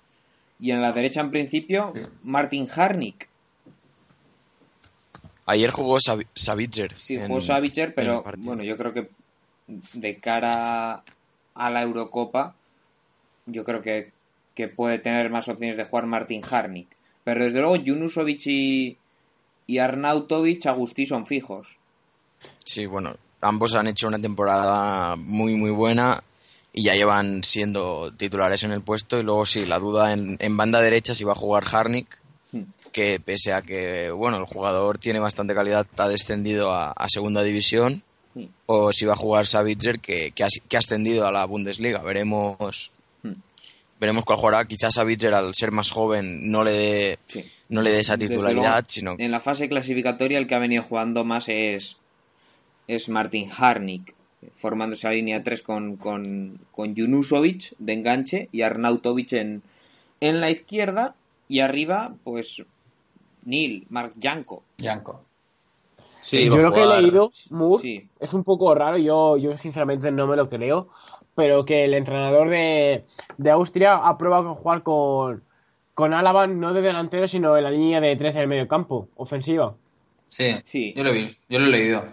[0.58, 3.28] Y en la derecha, en principio, Martin Harnik.
[5.46, 6.94] Ayer jugó Savitzer.
[6.96, 9.10] Sí, jugó Savitzer, pero bueno, yo creo que
[9.66, 11.02] de cara
[11.54, 12.54] a la Eurocopa,
[13.46, 14.12] yo creo que,
[14.54, 16.88] que puede tener más opciones de jugar Martin Harnik.
[17.24, 18.96] Pero desde luego, Junusovic y,
[19.66, 21.78] y Arnautovic, Agustí son fijos.
[22.64, 26.22] Sí, bueno, ambos han hecho una temporada muy, muy buena
[26.72, 29.18] y ya llevan siendo titulares en el puesto.
[29.18, 32.18] Y luego, sí, la duda en, en banda derecha si va a jugar Harnik,
[32.52, 32.62] hmm.
[32.92, 38.02] que pese a que, bueno, el jugador tiene bastante calidad, ha descendido a, segunda división.
[38.34, 38.46] Hmm.
[38.66, 42.02] O si va a jugar Savitzer, que, que, ha, que ha ascendido a la Bundesliga.
[42.02, 42.90] Veremos
[44.04, 44.64] veremos cuál jugará.
[44.66, 47.18] Quizás a Bitzer, al ser más joven, no le dé,
[47.70, 49.14] no le dé esa titularidad, sino...
[49.18, 51.98] En la fase clasificatoria el que ha venido jugando más es,
[52.86, 54.14] es Martin Harnik,
[54.52, 59.62] formando esa línea 3 con, con, con Junusovic de enganche y Arnautovic en,
[60.20, 61.14] en la izquierda
[61.48, 62.64] y arriba, pues,
[63.44, 64.62] Neil, Mark Janko.
[64.78, 65.22] Janko.
[66.20, 70.26] Sí, yo lo que he leído, Moore, es un poco raro, yo, yo sinceramente no
[70.26, 70.88] me lo creo,
[71.34, 73.04] pero que el entrenador de,
[73.50, 75.42] Austria ha probado jugar con,
[75.94, 79.74] con Álava no de delantero, sino en la línea de 13 del medio campo, ofensiva.
[80.28, 80.92] Sí, sí.
[80.96, 82.04] Yo lo he yo lo he leído.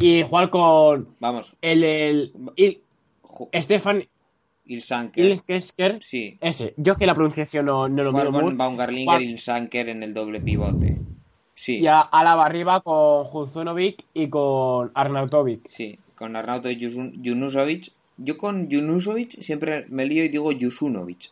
[0.00, 1.08] Y jugar con.
[1.18, 1.56] Vamos.
[1.60, 1.84] El.
[1.84, 2.82] el, el
[3.62, 4.06] Stefan.
[4.64, 5.98] Ilsanker.
[6.00, 6.38] Sí.
[6.40, 6.74] Ese.
[6.76, 10.14] Yo es que la pronunciación no, no lo Jugar con Baumgartlinger y Ilsanker en el
[10.14, 10.98] doble pivote.
[11.54, 11.80] Sí.
[11.80, 15.66] Y a Álava arriba con Juzunovic y con Arnautovic.
[15.66, 17.92] Sí, con Arnautovic y Junusovic
[18.22, 21.30] yo con Junusovic siempre me lío y digo Jusunovic.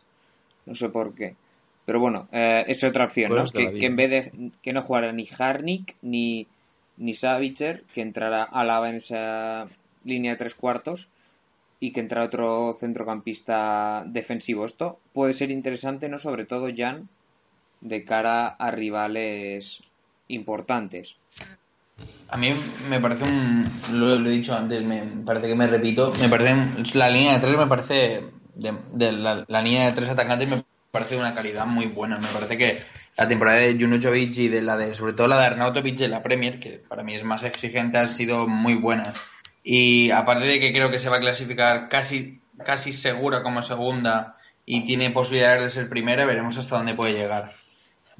[0.65, 1.35] No sé por qué.
[1.85, 3.49] Pero bueno, eh, es otra opción, ¿no?
[3.49, 6.47] Que, en vez de que no jugara ni Harnik ni,
[6.97, 9.67] ni Savitzer, que entrara Alaba en esa
[10.03, 11.09] línea de tres cuartos
[11.79, 14.65] y que entrara otro centrocampista defensivo.
[14.65, 16.17] Esto puede ser interesante, ¿no?
[16.17, 17.07] Sobre todo, Jan,
[17.81, 19.83] de cara a rivales
[20.27, 21.17] importantes.
[22.29, 22.53] A mí
[22.87, 23.65] me parece un.
[23.93, 26.13] Lo, he dicho antes, me parece que me repito.
[26.19, 26.55] Me parece.
[26.93, 28.31] La línea de tres me parece.
[28.53, 32.19] De, la, línea de tres atacantes me parece de una calidad muy buena.
[32.19, 32.81] Me parece que
[33.17, 34.93] la temporada de Junuchovic y de la de.
[34.93, 38.09] Sobre todo la de Arnautovic de la Premier, que para mí es más exigente, han
[38.09, 39.19] sido muy buenas.
[39.63, 44.37] Y aparte de que creo que se va a clasificar casi, casi segura como segunda
[44.65, 47.58] y tiene posibilidades de ser primera, veremos hasta dónde puede llegar.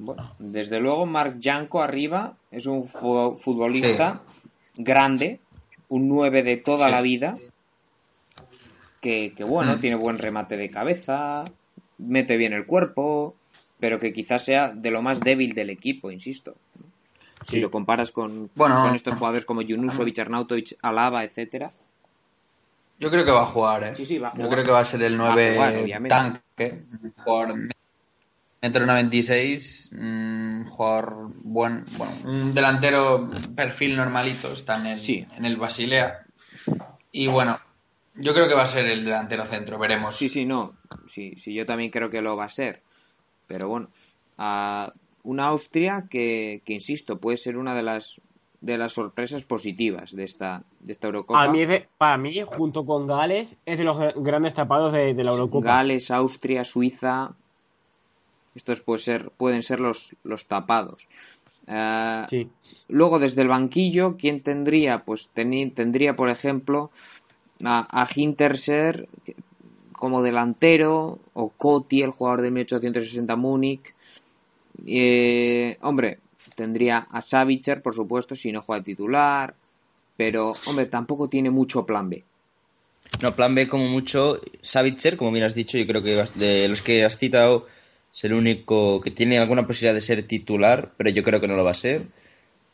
[0.02, 4.22] Bueno, desde luego Marc Janko arriba es un futbolista
[4.74, 5.40] grande,
[5.90, 7.36] un 9 de toda la vida,
[9.02, 9.80] que, bueno, mm.
[9.80, 11.44] tiene buen remate de cabeza,
[11.98, 13.34] mete bien el cuerpo,
[13.78, 16.54] pero que quizás sea de lo más débil del equipo, insisto.
[17.46, 21.72] Si lo comparas con, con estos jugadores como Junusovic, Arnautovic, Alaba, etcétera.
[22.98, 23.94] Yo creo que va a jugar, ¿eh?
[23.94, 24.46] Sí, sí, va a jugar.
[24.46, 26.84] Yo creo que va a ser el 9 tanque,
[28.62, 35.56] Metro 96, un jugador buen, bueno, un delantero perfil normalito, está en el, en el
[35.56, 36.26] Basilea.
[37.10, 37.58] Y bueno,
[38.16, 40.14] yo creo que va a ser el delantero centro, veremos.
[40.14, 40.74] Sí, sí, no,
[41.06, 42.82] sí, sí, yo también creo que lo va a ser.
[43.46, 43.88] Pero bueno,
[44.36, 44.92] a
[45.22, 48.20] una Austria que, que, insisto, puede ser una de las
[48.60, 51.42] de las sorpresas positivas de esta, de esta Eurocopa.
[51.42, 51.62] A mí,
[51.96, 55.66] para mí, junto con Gales, es de los grandes tapados de, de la Eurocopa.
[55.66, 57.34] Gales, Austria, Suiza,
[58.54, 61.08] estos puede ser, pueden ser los, los tapados.
[61.66, 62.48] Eh,
[62.88, 65.04] luego, desde el banquillo, ¿quién tendría?
[65.04, 66.90] Pues tendría, por ejemplo,
[67.64, 69.08] a, a Hinterser
[69.92, 73.94] como delantero, o Coti, el jugador de 1860 Múnich.
[74.86, 76.18] Eh, hombre,
[76.56, 79.54] tendría a Savitzer, por supuesto, si no juega titular.
[80.16, 82.24] Pero, hombre, tampoco tiene mucho plan B.
[83.20, 84.40] No, plan B como mucho.
[84.62, 87.66] Savitzer, como bien has dicho, yo creo que de los que has citado,
[88.12, 91.56] es el único que tiene alguna posibilidad de ser titular, pero yo creo que no
[91.56, 92.06] lo va a ser.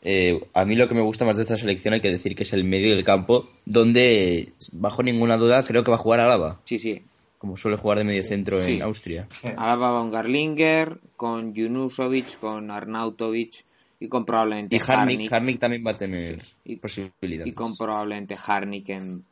[0.02, 2.44] Eh, a mí lo que me gusta más de esta selección hay que decir que
[2.44, 6.60] es el medio del campo, donde bajo ninguna duda creo que va a jugar Alaba.
[6.64, 7.02] Sí, sí.
[7.38, 9.28] Como suele jugar de medio centro en Austria.
[9.56, 13.64] Alaba con Garlinger, con Junusovic, con Arnautovic
[14.00, 16.42] y con probablemente y Harnik, también va a tener
[16.80, 17.48] posibilidades.
[17.48, 19.24] Y con probablemente Harnik en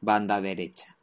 [0.00, 0.96] banda derecha.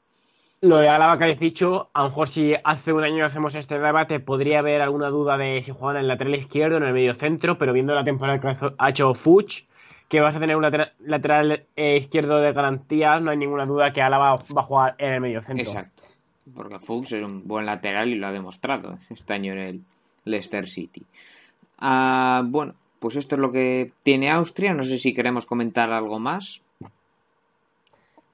[0.62, 3.78] Lo de Álava que habéis dicho, a lo mejor si hace un año hacemos este
[3.78, 6.94] debate, podría haber alguna duda de si juegan en el lateral izquierdo o en el
[6.94, 9.66] medio centro, pero viendo la temporada que ha hecho Fuchs,
[10.10, 14.02] que vas a tener un lateral, eh, izquierdo de garantía, no hay ninguna duda que
[14.02, 15.62] Álava va a jugar en el medio centro.
[15.62, 16.04] Exacto,
[16.56, 19.82] porque Fuchs es un buen lateral y lo ha demostrado este año en el
[20.26, 21.06] Leicester City.
[21.78, 24.74] Ah, bueno, pues esto es lo que tiene Austria.
[24.74, 26.62] No sé si queremos comentar algo más.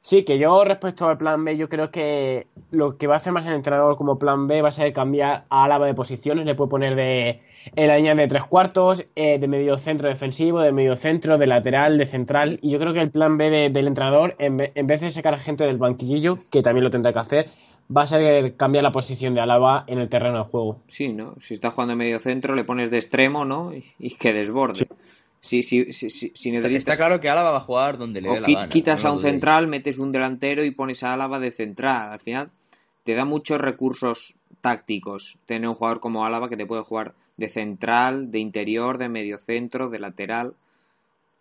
[0.03, 3.31] Sí, que yo respecto al plan B, yo creo que lo que va a hacer
[3.31, 6.45] más el entrenador como plan B va a ser cambiar a Álava de posiciones.
[6.45, 7.41] Le puede poner de
[7.73, 11.47] en la línea de tres cuartos, eh, de medio centro defensivo, de medio centro, de
[11.47, 12.59] lateral, de central.
[12.61, 15.39] Y yo creo que el plan B del entrenador, en, en, vez de sacar a
[15.39, 17.49] gente del banquillo, que también lo tendrá que hacer,
[17.95, 20.81] va a ser cambiar la posición de Alaba en el terreno de juego.
[20.87, 21.35] Sí, ¿no?
[21.39, 23.71] Si está jugando en medio centro, le pones de extremo, ¿no?
[23.73, 24.87] Y, que desborde.
[24.89, 25.22] Sí.
[25.43, 28.69] Sí, Está claro que Álava va a jugar donde le dé la gana.
[28.69, 32.13] Quitas a un central, metes un delantero y pones a Álava de central.
[32.13, 32.49] Al final
[33.03, 37.49] te da muchos recursos tácticos tener un jugador como Álava que te puede jugar de
[37.49, 40.53] central, de interior, de medio centro, de lateral.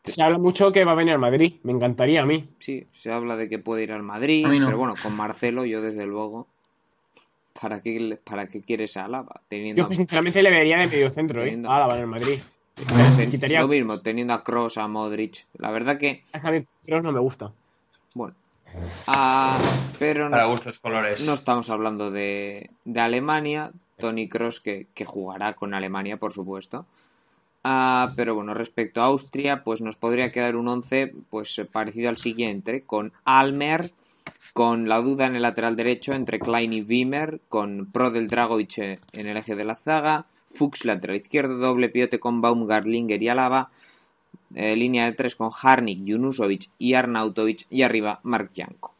[0.03, 2.49] Se habla mucho que va a venir al Madrid, me encantaría a mí.
[2.59, 6.07] Sí, se habla de que puede ir al Madrid, pero bueno, con Marcelo yo desde
[6.07, 6.49] luego,
[7.61, 9.43] ¿para qué, para qué quieres a Álava?
[9.47, 11.57] Teniendo yo sinceramente le vería de medio centro, ¿eh?
[11.69, 12.41] Álava en el Madrid.
[13.31, 13.61] Quitaría...
[13.61, 15.47] Lo mismo, teniendo a Cross, a Modric.
[15.59, 16.23] La verdad que...
[16.33, 17.53] A mí Kroos no me gusta.
[18.15, 18.35] Bueno.
[19.07, 19.61] Ah,
[19.99, 21.25] pero no, Para gustos colores.
[21.27, 23.73] No estamos hablando de, de Alemania.
[23.99, 26.87] Tony Cross que, que jugará con Alemania, por supuesto.
[27.65, 32.17] Ah, pero bueno, respecto a Austria, pues nos podría quedar un 11 pues parecido al
[32.17, 33.89] siguiente, con Almer,
[34.53, 39.27] con la duda en el lateral derecho entre Klein y Wimmer, con Prodel Dragovic en
[39.27, 43.71] el eje de la zaga, Fuchs lateral izquierdo, doble piote con Baumgartlinger y Alaba,
[44.55, 48.95] eh, línea de tres con Harnik, Junusovic y Arnautovic y arriba Mark Janko.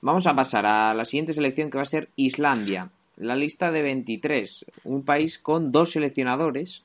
[0.00, 2.90] Vamos a pasar a la siguiente selección que va a ser Islandia.
[3.16, 6.84] La lista de 23, un país con dos seleccionadores,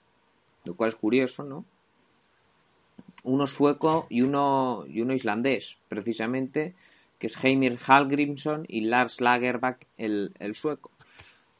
[0.63, 1.65] lo cual es curioso, ¿no?
[3.23, 6.75] Uno sueco y uno, y uno islandés, precisamente,
[7.17, 10.89] que es Heimir Hallgrimsson y Lars Lagerback, el, sueco.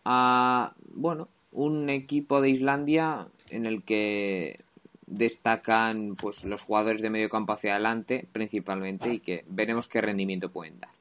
[0.06, 4.58] Ah, bueno, un equipo de Islandia en el que
[5.08, 10.50] destacan pues los jugadores de medio campo hacia adelante principalmente y que veremos qué rendimiento
[10.52, 10.92] pueden dar.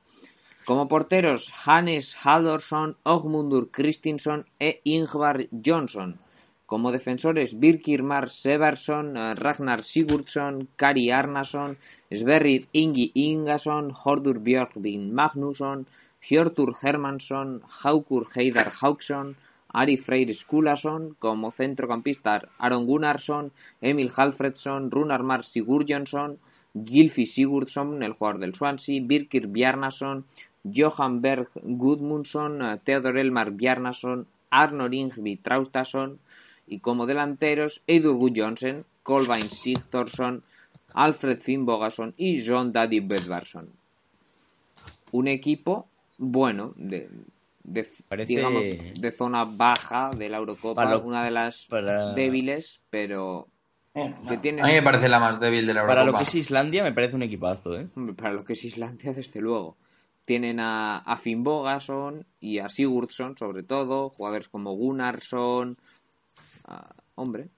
[0.65, 6.21] Como porteros, Hannes Haldorsson, Ogmundur Kristinsson e Ingvar Johnson.
[6.67, 11.79] Como defensores, Birkir Mar Seversson, Ragnar Sigurdsson, Kari Arnason,
[12.11, 15.87] Sverrir Ingi Ingason, Hordur Björkvin Magnusson,
[16.21, 19.37] Hjortur Hermansson, Haukur Heidar Hauksson,
[19.73, 26.39] Ari Freyr Skulason, como centrocampista Aron Gunnarsson, Emil Halfredsson, Runar Mar Sigurjonsson,
[26.85, 30.25] Gilfi Sigurdsson, el jugador del Swansea, Birkir Bjarnason,
[30.65, 36.19] Johan Berg Gudmundsson, Theodor Elmar Bjarnason, Arnor Ingvi Traustason,
[36.67, 40.43] y como delanteros Edur Johnson, Colvin Sigthorsson,
[40.95, 43.69] Alfred Finnbogason y John Daddy Bedvarsson.
[45.12, 45.87] Un equipo
[46.19, 47.09] bueno de,
[47.65, 51.69] digamos de zona baja de la Eurocopa, una de las
[52.15, 53.49] débiles, pero
[53.95, 54.13] eh,
[54.61, 56.01] A mí me parece la más débil de la Eurocopa.
[56.01, 57.89] Para lo que es Islandia me parece un equipazo, ¿eh?
[58.17, 59.77] Para lo que es Islandia, desde luego.
[60.25, 65.77] Tienen a, a Finn Bogason y a Sigurdsson, sobre todo, jugadores como Gunnarsson,
[67.15, 67.49] hombre.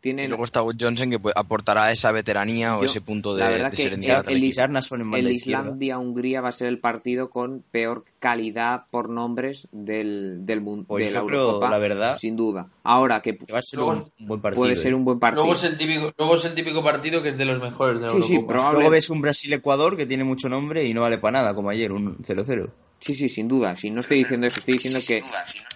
[0.00, 0.26] Tienen...
[0.26, 4.24] Y luego está Wood Johnson que aportará esa veteranía o ese punto de, serenidad.
[4.28, 10.60] El, el Islandia-Hungría va a ser el partido con peor calidad por nombres del, del
[10.60, 12.68] mundo pues de la Eurocopa, la verdad, sin duda.
[12.82, 14.94] Ahora que va a ser un buen partido, puede ser ¿eh?
[14.94, 15.44] un buen partido.
[15.44, 18.02] Luego es el típico, luego es el típico partido que es de los mejores de
[18.02, 18.72] la sí, Eurocopa.
[18.72, 21.92] Luego ves un Brasil-Ecuador que tiene mucho nombre y no vale para nada, como ayer,
[21.92, 22.70] un 0-0.
[22.98, 23.76] Sí, sí, sin duda.
[23.76, 25.22] Si no estoy diciendo eso, estoy diciendo que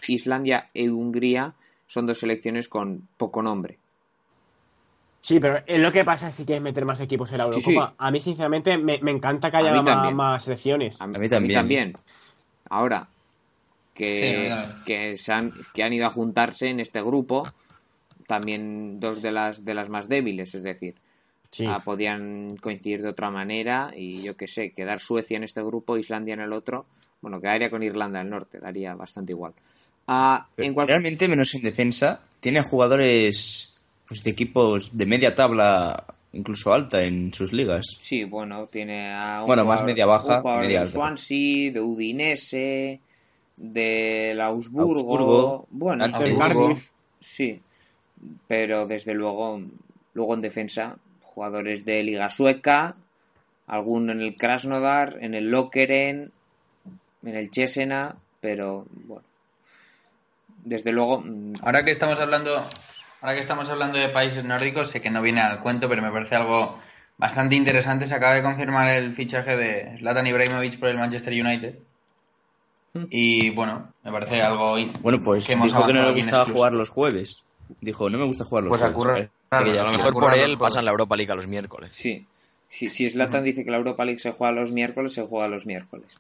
[0.09, 1.55] Islandia y Hungría
[1.87, 3.79] son dos selecciones con poco nombre.
[5.21, 7.95] Sí, pero es lo que pasa si quieres meter más equipos en la Eurocopa.
[7.99, 11.01] A mí, sinceramente, me, encanta que haya más, selecciones.
[11.01, 11.93] A mí, también.
[12.71, 13.09] Ahora,
[13.95, 14.55] que,
[14.87, 17.43] que, se han, que han ido a juntarse en este grupo,
[18.27, 20.95] también dos de las, de las más débiles, es decir,
[21.67, 25.99] ah, podían coincidir de otra manera y yo qué sé, quedar Suecia en este grupo,
[25.99, 26.87] Islandia en el otro,
[27.21, 29.53] bueno, quedaría con Irlanda del Norte, daría bastante igual.
[30.57, 33.70] Realmente, menos en defensa, tiene jugadores
[34.11, 37.87] pues, de equipos de media tabla, incluso alta en sus ligas.
[38.01, 42.99] Sí, bueno, tiene a un bueno, más media baja, de Swansea, de Udinese,
[43.57, 46.07] de Augsburgo, bueno,
[47.21, 47.61] sí.
[48.49, 49.63] pero desde luego,
[50.15, 52.97] luego en defensa, jugadores de Liga Sueca,
[53.69, 56.33] alguno en el Krasnodar, en el Lokeren,
[57.23, 59.23] en el Chesena, pero bueno,
[60.65, 61.21] desde luego.
[61.21, 62.67] Mm, ahora que estamos hablando,
[63.21, 66.11] ahora que estamos hablando de países nórdicos, sé que no viene al cuento, pero me
[66.11, 66.79] parece algo
[67.19, 68.07] bastante interesante.
[68.07, 71.79] Se acaba de confirmar el fichaje de Zlatan Ibrahimovic por el Manchester United.
[72.93, 73.05] Hmm.
[73.11, 74.77] Y bueno, me parece algo.
[75.01, 77.45] Bueno, pues dijo que no le gustaba jugar los jueves.
[77.81, 79.31] Dijo, no me gusta jugar los pues jueves.
[79.51, 81.95] a lo mejor por él pasan la Europa League a los miércoles.
[81.95, 82.27] Sí.
[82.69, 85.67] Si, si Zlatan dice que la Europa League se juega los miércoles, se juega los
[85.67, 86.19] miércoles.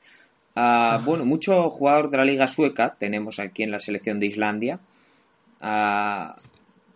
[0.57, 4.80] Ah, bueno, mucho jugador de la liga sueca tenemos aquí en la selección de Islandia.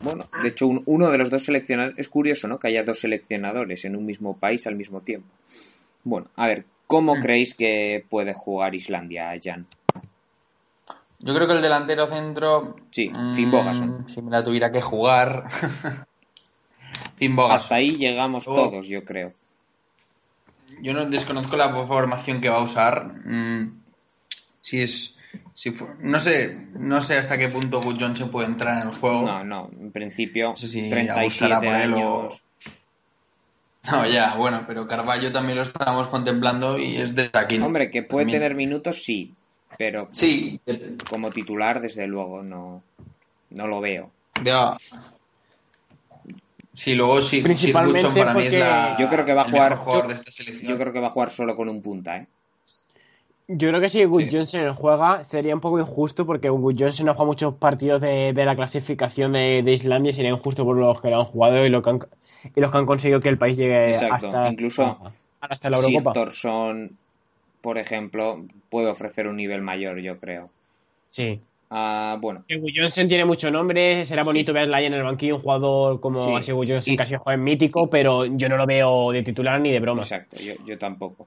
[0.05, 1.99] Ah, bueno, de hecho, uno de los dos seleccionadores.
[1.99, 2.59] Es curioso, ¿no?
[2.59, 5.29] Que haya dos seleccionadores en un mismo país al mismo tiempo.
[6.05, 7.21] Bueno, a ver, ¿cómo mm.
[7.21, 9.67] creéis que puede jugar Islandia, Jan?
[11.21, 12.77] Yo creo que el delantero centro.
[12.91, 14.03] Sí, Finn Bogason.
[14.03, 15.49] Mm, si me la tuviera que jugar.
[17.17, 17.57] Finn Bogason.
[17.57, 19.33] Hasta ahí llegamos todos, yo creo.
[20.83, 23.07] Yo no desconozco la formación que va a usar.
[23.25, 23.81] Mm,
[24.61, 25.14] si es.
[25.55, 29.23] Si no sé no sé hasta qué punto Good Johnson puede entrar en el juego.
[29.23, 32.45] No, no, en principio 37 años.
[33.91, 37.59] No, ya, bueno, pero Carballo también lo estábamos contemplando y es de aquí.
[37.59, 39.35] Hombre, que puede tener minutos, sí,
[39.79, 40.61] pero sí.
[41.09, 42.83] como titular, desde luego, no,
[43.51, 44.11] no lo veo.
[44.43, 44.79] Ya,
[46.75, 49.81] Sí, luego sí, Principalmente para mí es la, yo creo que va a jugar
[50.63, 52.27] yo, creo que va a jugar solo con un punta, ¿eh?
[53.47, 57.15] Yo creo que si Wood Johnson juega sería un poco injusto porque Wood Johnson no
[57.15, 61.21] juega muchos partidos de, la clasificación de, Islandia y sería injusto por los que lo
[61.21, 62.01] han jugado y, lo que han,
[62.57, 64.99] y los que han conseguido que el país llegue hasta, incluso
[65.41, 66.15] hasta la Eurocopa.
[67.61, 70.51] por ejemplo, puede ofrecer un nivel mayor, yo creo.
[71.11, 71.41] Sí.
[71.71, 72.45] Ah, bueno.
[72.49, 76.53] Johnson tiene mucho nombre, será bonito verla ahí en el banquillo, un jugador como sí.
[76.53, 80.03] Johnson, casi joven mítico, pero yo no lo veo de titular ni de broma.
[80.03, 81.27] Exacto, yo, tampoco.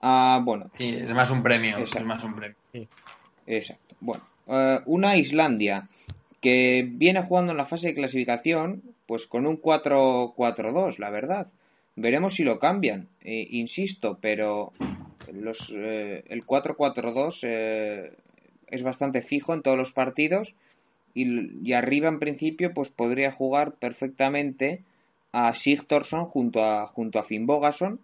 [0.00, 0.70] Ah, bueno.
[0.76, 1.76] Sí, es más un premio.
[1.76, 2.56] Es más un premio.
[3.46, 3.96] Exacto.
[4.00, 5.88] Bueno, eh, una Islandia
[6.40, 11.48] que viene jugando en la fase de clasificación, pues con un 4-4-2, la verdad.
[11.96, 14.72] Veremos si lo cambian, eh, insisto, pero
[15.32, 18.12] los, eh, el 4-4-2
[18.70, 20.54] es bastante fijo en todos los partidos
[21.14, 24.82] y, arriba en principio pues podría jugar perfectamente
[25.32, 28.00] a Sigtorsson junto a, junto a Finn Bogason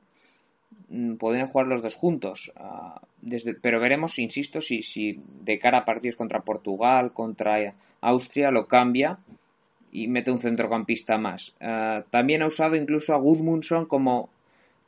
[1.19, 5.85] podrían jugar los dos juntos ah, desde, pero veremos insisto si, si de cara a
[5.85, 9.19] partidos contra Portugal contra Austria lo cambia
[9.91, 14.29] y mete un centrocampista más ah, también ha usado incluso a Gudmundsson como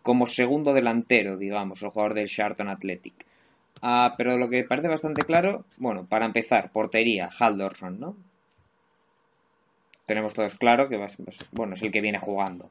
[0.03, 3.27] como segundo delantero digamos el jugador del Sharton Athletic
[3.83, 8.17] Ah, pero lo que parece bastante claro, bueno, para empezar, portería, Haldorsson, ¿no?
[10.07, 11.09] Tenemos todos claro que va,
[11.53, 12.71] bueno, es el que viene jugando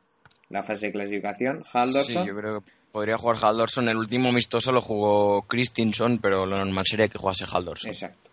[0.50, 2.24] la fase de clasificación, Haldorsson.
[2.24, 3.90] Sí, yo creo que podría jugar Haldorsson.
[3.90, 7.90] El último amistoso lo jugó Christinson, pero lo normal sería que jugase Haldorsson.
[7.90, 8.32] Exacto.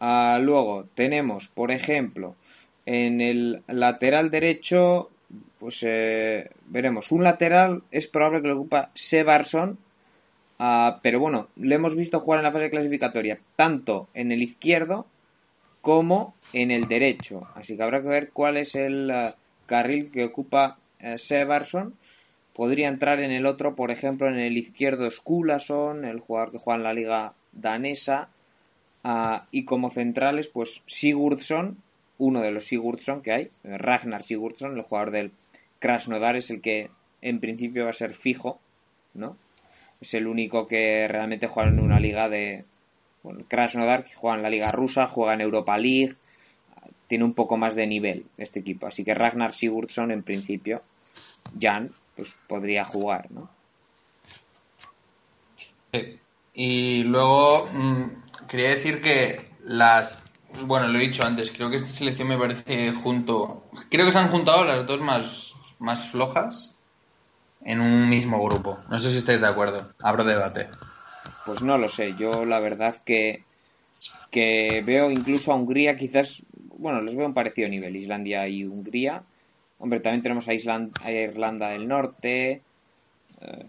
[0.00, 2.36] Ah, luego tenemos, por ejemplo,
[2.84, 5.10] en el lateral derecho,
[5.58, 9.78] pues eh, veremos, un lateral es probable que lo ocupa Sebarsson,
[10.64, 15.06] Ah, pero bueno, lo hemos visto jugar en la fase clasificatoria tanto en el izquierdo
[15.80, 17.48] como en el derecho.
[17.54, 19.34] Así que habrá que ver cuál es el ah,
[19.66, 21.96] carril que ocupa uh, Severson.
[22.54, 26.76] Podría entrar en el otro, por ejemplo, en el izquierdo Skulason, el jugador que juega
[26.76, 28.28] en la liga danesa.
[29.04, 31.78] Ah, y como centrales, pues Sigurdsson,
[32.18, 35.32] uno de los Sigurdsson que hay, Ragnar Sigurdsson, el jugador del
[35.80, 36.90] Krasnodar, es el que
[37.20, 38.60] en principio va a ser fijo,
[39.14, 39.36] ¿no?
[40.02, 42.64] es el único que realmente juega en una liga de
[43.46, 46.14] Krasnodar, que juega en la liga rusa, juega en Europa League,
[47.06, 48.88] tiene un poco más de nivel este equipo.
[48.88, 50.82] Así que Ragnar Sigurdsson, en principio,
[51.58, 53.50] Jan, pues podría jugar, ¿no?
[56.54, 60.22] Y luego mm, quería decir que las
[60.60, 63.64] bueno, lo he dicho antes, creo que esta selección me parece junto.
[63.90, 66.74] Creo que se han juntado las dos más, más flojas
[67.62, 68.78] en un mismo grupo.
[68.88, 69.92] No sé si estáis de acuerdo.
[70.00, 70.68] Abro debate.
[71.46, 72.14] Pues no lo sé.
[72.14, 73.44] Yo la verdad que,
[74.30, 79.24] que veo incluso a Hungría quizás, bueno, les veo un parecido nivel, Islandia y Hungría.
[79.82, 82.62] Hombre, también tenemos a, a Irlanda del Norte,
[83.40, 83.66] eh,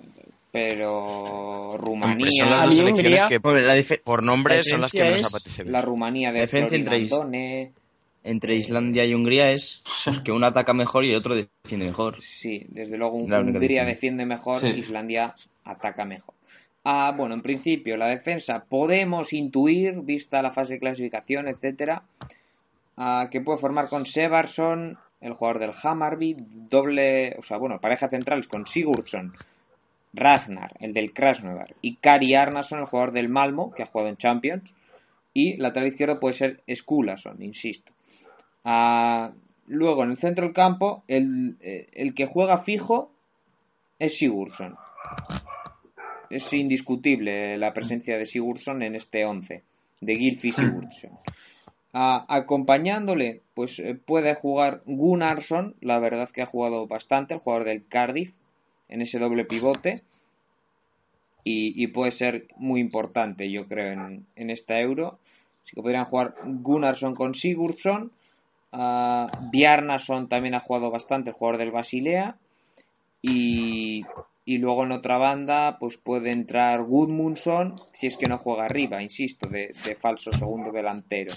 [0.52, 2.28] pero Rumanía...
[2.38, 7.72] son las dos selecciones que por nombre son las que nos apetece La Rumanía de
[8.24, 12.22] entre Islandia y Hungría es pues, que uno ataca mejor y el otro defiende mejor.
[12.22, 16.36] Sí, desde luego Hungría defiende mejor, Islandia ataca mejor.
[16.84, 18.66] Ah, bueno, en principio la defensa.
[18.70, 22.04] Podemos intuir, vista la fase de clasificación, etcétera,
[23.32, 28.46] que puede formar con Severson, el jugador del Hammarby, doble, o sea, bueno, pareja central
[28.48, 29.34] con Sigurdsson,
[30.14, 34.18] Ragnar, el del Krasnodar, y Kari Arnason, el jugador del Malmo, que ha jugado en
[34.18, 34.76] Champions,
[35.34, 37.94] y lateral izquierdo puede ser Skulason, insisto.
[38.66, 39.32] Ah,
[39.68, 43.10] luego, en el centro del campo, el, eh, el que juega fijo
[44.00, 44.76] es Sigurdsson.
[46.30, 49.64] Es indiscutible la presencia de Sigurdsson en este 11,
[50.02, 51.18] de Gilfi Sigurdsson
[51.94, 57.88] acompañándole, pues eh, puede jugar Gunnarsson, la verdad que ha jugado bastante, el jugador del
[57.88, 58.34] Cardiff,
[58.90, 60.02] en ese doble pivote.
[61.46, 65.20] Y, puede ser muy importante, yo creo, en, en esta euro.
[65.62, 68.14] Así que podrían jugar Gunnarsson con Sigurdsson.
[68.72, 72.38] Uh, Bjarnason también ha jugado bastante, el jugador del Basilea.
[73.22, 74.06] Y,
[74.46, 79.04] y luego en otra banda, pues puede entrar Gudmundsson, si es que no juega arriba,
[79.04, 81.34] insisto, de falso segundo delantero.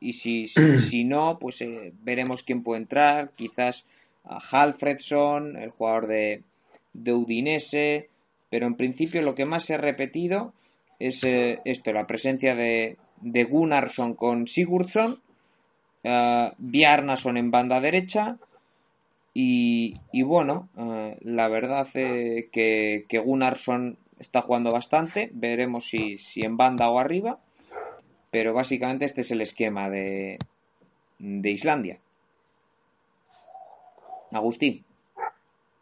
[0.00, 3.30] Y si, si, no, pues eh, veremos quién puede entrar.
[3.32, 3.86] Quizás
[4.24, 6.42] a Halfredson, el jugador de,
[6.92, 8.08] de Udinese.
[8.50, 10.52] Pero en principio lo que más se ha repetido
[10.98, 15.20] es eh, esto, la presencia de, de Gunnarsson con Sigurdsson,
[16.04, 18.38] uh, Bjarnason en banda derecha
[19.34, 20.68] y, y bueno,
[21.20, 26.98] la verdad es que, que Gunnarsson está jugando bastante, veremos si, si en banda o
[26.98, 27.40] arriba
[28.32, 30.38] pero básicamente este es el esquema de,
[31.18, 32.00] de Islandia.
[34.32, 34.82] Agustín.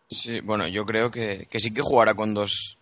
[0.08, 2.76] Sí, bueno, yo creo que, sí que jugará con dos,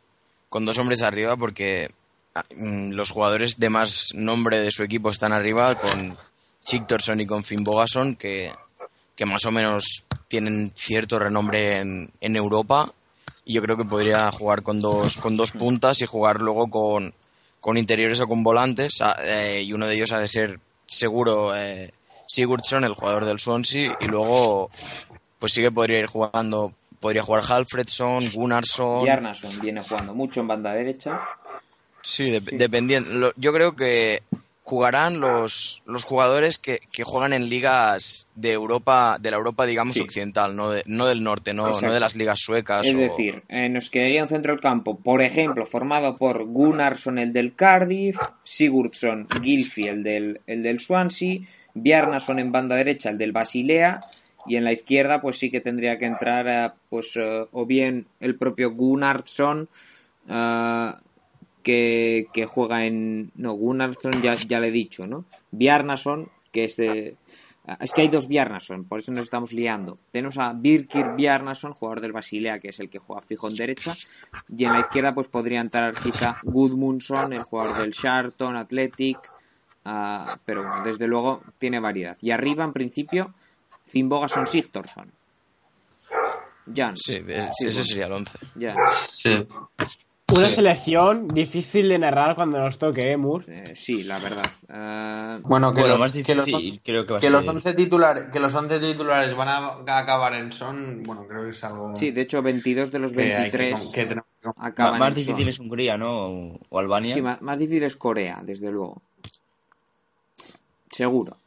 [0.49, 1.91] con dos hombres arriba porque
[2.35, 6.16] ah, mm, los jugadores de más nombre de su equipo están arriba con
[6.59, 8.51] Sigtorsson y con Finn Bogason que,
[9.14, 12.95] que más o menos tienen cierto renombre en, en Europa
[13.45, 17.12] y yo creo que podría jugar con dos, con dos puntas y jugar luego con,
[17.61, 21.54] con interiores o con volantes ah, eh, y uno de ellos ha de ser seguro
[21.54, 21.92] eh,
[22.26, 24.70] Sigurdsson, el jugador del Swansea y luego
[25.38, 29.04] pues sí que podría ir jugando podría jugar Halfredson, Gunnarsson.
[29.04, 31.20] Bjarnason viene jugando mucho en banda derecha.
[32.02, 34.22] Sí, dependiendo yo creo que
[34.69, 39.97] jugarán los, los jugadores que, que, juegan en ligas de Europa, de la Europa, digamos,
[39.99, 42.87] occidental, no, no del norte, no, no, de las ligas suecas.
[42.87, 47.33] Es decir, eh, nos quedaría un centro del campo, por ejemplo, formado por Gunnarsson, el
[47.33, 51.39] del Cardiff, Sigurdsson, Gilfi, el del, el del Swansea,
[51.73, 54.01] Bjarnason en banda derecha, el del Basilea,
[54.47, 58.07] y en la izquierda, pues sí que tendría que entrar, eh, pues, eh, o bien
[58.21, 59.71] el propio Gunnarsson,
[61.69, 63.31] que, juega en.
[63.35, 65.25] No, Gunnarsson ya, ya le he dicho, ¿no?
[65.51, 66.79] Bjarnason, que es.
[66.79, 69.99] es que hay dos Bjarnason, por eso nos estamos liando.
[70.11, 73.97] Tenemos a Birkir Bjarnason, jugador del Basilea, que es el que juega fijo en derecha.
[74.57, 79.19] Y en la izquierda, pues podría entrar quizá Gudmundsson, el jugador del Sharton, Athletic.
[79.85, 82.16] Ah, pero bueno, desde luego tiene variedad.
[82.21, 83.35] Y arriba, en principio,
[83.87, 85.12] Finnbogason Sigtorsson.
[86.75, 86.97] Jan.
[86.97, 88.39] Sí, ese sería el 11.
[88.57, 88.75] Ya.
[89.11, 89.31] Sí.
[90.31, 93.16] Una selección difícil de narrar cuando nos toque, ¿eh,
[93.49, 94.51] eh sí, la verdad.
[94.68, 96.47] Eh, bueno, que, los, que, los,
[96.85, 101.03] creo que, que los 11 titulares, que los 11 titulares van a, acabar en son,
[101.05, 101.97] bueno, creo que es algo...
[101.97, 103.95] Sí, de hecho, 22 de los 23
[104.57, 106.59] acaban Más difícil es Hungría, ¿no?
[106.68, 107.14] O Albania.
[107.14, 109.01] Sí, más, más difícil es Corea, desde luego.
[110.91, 111.39] Seguro.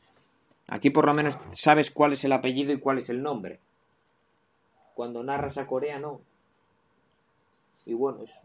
[0.69, 3.59] Aquí por lo menos sabes cuál es el apellido y cuál es el nombre.
[4.95, 6.21] Cuando narras a Corea, no.
[7.85, 8.41] Y bueno, es,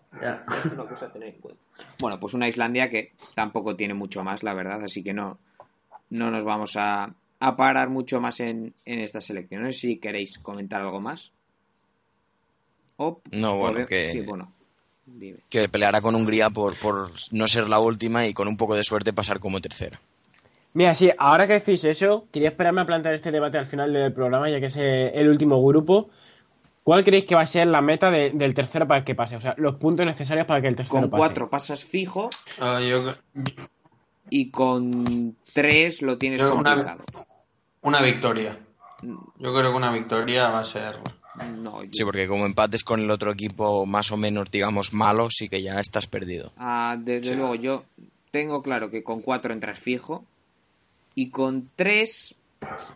[0.64, 1.60] es, una cosa a tener en cuenta.
[1.98, 5.38] Bueno, pues una Islandia que tampoco tiene mucho más, la verdad, así que no,
[6.10, 9.78] no nos vamos a, a parar mucho más en, en estas elecciones.
[9.78, 11.32] Si queréis comentar algo más.
[13.30, 14.24] no, bueno, que,
[15.50, 18.84] que peleará con Hungría por, por no ser la última y con un poco de
[18.84, 20.00] suerte pasar como tercera.
[20.72, 24.12] Mira, sí, ahora que decís eso, quería esperarme a plantear este debate al final del
[24.12, 26.10] programa, ya que es el último grupo.
[26.86, 29.34] ¿Cuál creéis que va a ser la meta del tercero para que pase?
[29.34, 31.10] O sea, los puntos necesarios para que el tercero pase.
[31.10, 32.30] Con cuatro pasas fijo.
[32.60, 32.78] Ah,
[34.30, 37.02] y con tres lo tienes complicado.
[37.80, 38.56] Una, victoria.
[39.02, 41.00] Yo creo que una victoria va a ser.
[41.90, 45.64] Sí, porque como empates con el otro equipo más o menos, digamos, malo, sí que
[45.64, 46.52] ya estás perdido.
[46.56, 47.82] Ah, desde luego, yo
[48.30, 50.24] tengo claro que con cuatro entras fijo.
[51.16, 52.36] Y con tres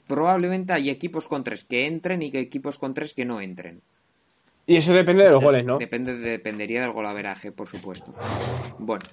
[0.06, 3.80] probablemente hay equipos con tres que entren y que equipos con tres que no entren.
[4.66, 5.76] Y eso depende de los goles, ¿no?
[5.76, 8.14] Depende, dependería del golaveraje, por supuesto.
[8.78, 9.04] Bueno,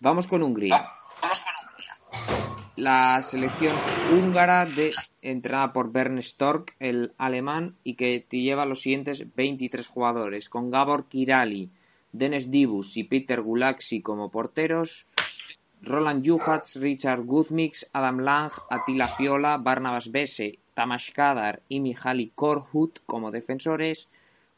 [0.00, 0.90] vamos con Hungría.
[1.22, 2.66] Vamos con Hungría.
[2.76, 3.74] La selección
[4.12, 4.92] húngara de,
[5.22, 10.70] entrenada por Bernd Stork, el alemán, y que te lleva los siguientes 23 jugadores, con
[10.70, 11.70] Gabor Kirali,
[12.12, 15.06] Denis Dibus y Peter Gulaxi como porteros,
[15.82, 23.00] Roland Juhats, Richard Guzmix, Adam Lang, Attila Fiola, Barnabas Besse, Tamas Kadar y Mihaly Korhut
[23.06, 24.08] como defensores,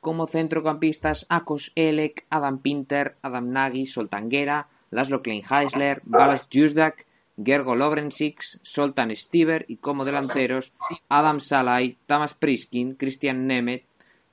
[0.01, 7.07] como centrocampistas Akos Elek, Adam Pinter, Adam Nagy, Soltanguera, Laszlo Kleinheisler, Balas Jusdak,
[7.37, 10.73] Gergo Lovrencic, Soltan Stiver y como delanteros
[11.09, 13.85] Adam Salai, Tamas Priskin, Christian Nemet,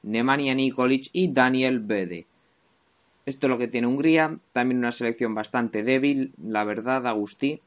[0.01, 2.25] Nemanja Nikolic y Daniel Bede.
[3.25, 7.59] Esto es lo que tiene Hungría, también una selección bastante débil, la verdad, Agustí.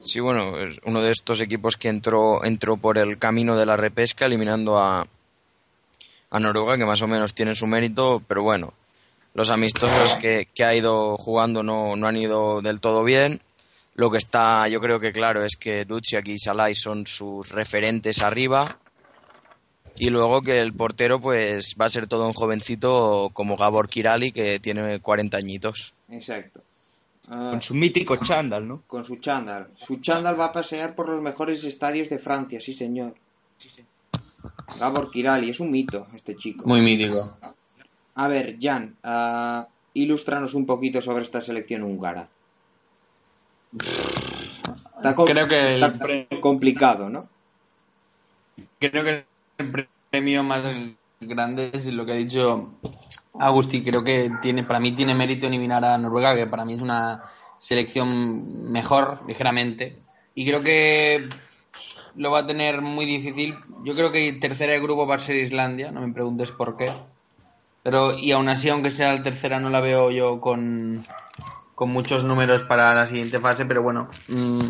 [0.00, 0.52] Sí, bueno,
[0.84, 5.06] uno de estos equipos que entró, entró por el camino de la repesca, eliminando a,
[6.32, 8.72] Noruega, que más o menos tiene su mérito, pero bueno,
[9.34, 13.40] los amistosos que, que ha ido jugando no, no, han ido del todo bien.
[13.94, 18.22] Lo que está, yo creo que claro, es que Duciak y Salai son sus referentes
[18.22, 18.78] arriba
[19.98, 24.32] y luego que el portero pues va a ser todo un jovencito como Gabor Kirali
[24.32, 25.94] que tiene 40 añitos.
[26.08, 26.62] Exacto.
[27.26, 28.82] con su mítico chándal, ¿no?
[28.86, 29.68] Con su chándal.
[29.76, 33.14] Su chándal va a pasear por los mejores estadios de Francia, sí señor.
[34.78, 36.66] Gabor Kirali, es un mito este chico.
[36.66, 37.36] Muy mítico.
[38.14, 42.28] A ver, Jan, uh, ilústranos un poquito sobre esta selección húngara.
[44.96, 45.98] Está, Creo que está
[46.40, 47.28] complicado, ¿no?
[48.78, 50.62] Creo que el premio más
[51.20, 52.74] grande es lo que ha dicho
[53.38, 53.84] Agustín.
[53.84, 57.24] Creo que tiene, para mí tiene mérito eliminar a Noruega, que para mí es una
[57.58, 59.98] selección mejor, ligeramente.
[60.34, 61.28] Y creo que
[62.16, 63.56] lo va a tener muy difícil.
[63.84, 66.92] Yo creo que tercera de grupo va a ser Islandia, no me preguntes por qué.
[67.82, 71.02] Pero, y aún así, aunque sea la tercera, no la veo yo con,
[71.74, 74.68] con muchos números para la siguiente fase, pero bueno, mm,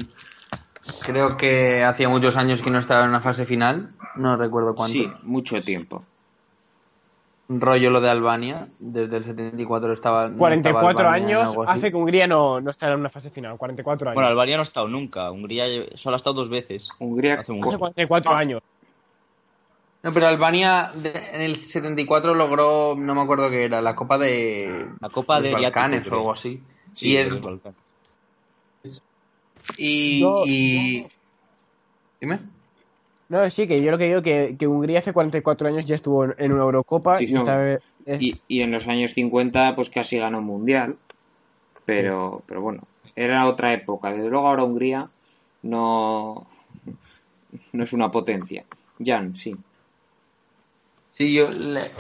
[1.02, 4.92] Creo que hacía muchos años que no estaba en una fase final, no recuerdo cuánto.
[4.92, 6.04] Sí, mucho tiempo.
[7.48, 10.30] Rollo lo de Albania, desde el 74 estaba.
[10.30, 14.14] 44 años hace que Hungría no, no esté en una fase final, 44 años.
[14.14, 15.64] Bueno, Albania no ha estado nunca, Hungría
[15.96, 16.88] solo ha estado dos veces.
[16.98, 18.62] Hungría hace, 44 años.
[20.02, 20.90] No, pero Albania
[21.32, 24.88] en el 74 logró, no me acuerdo qué era, la Copa de.
[25.00, 26.60] La Copa de Balcanes o algo así.
[26.92, 27.32] Sí, y es,
[29.76, 31.06] y,
[32.20, 32.38] Dime.
[33.28, 36.24] No, sí, que yo lo que digo que, que Hungría hace 44 años ya estuvo
[36.24, 37.14] en una Eurocopa.
[37.20, 40.96] y, y, en los años 50 pues casi ganó un Mundial.
[41.84, 42.82] Pero, pero bueno,
[43.16, 44.12] era otra época.
[44.12, 45.08] Desde luego ahora Hungría
[45.62, 46.46] no,
[47.72, 48.64] no es una potencia.
[49.04, 49.56] Jan, sí.
[51.14, 51.48] Sí, yo,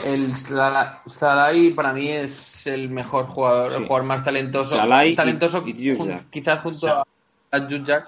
[0.04, 4.76] el Salai para mí es el mejor jugador, el jugador más talentoso.
[4.76, 7.06] Salai talentoso quizás junto a
[7.52, 8.06] a Jack.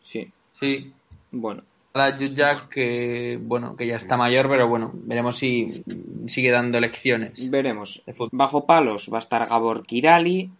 [0.00, 0.32] Sí.
[0.58, 0.92] Sí.
[1.30, 1.62] Bueno.
[1.94, 5.84] A Jack que, bueno, que ya está mayor, pero bueno, veremos si
[6.26, 7.50] sigue dando lecciones.
[7.50, 8.02] Veremos.
[8.32, 10.50] Bajo palos va a estar Gabor Kirali.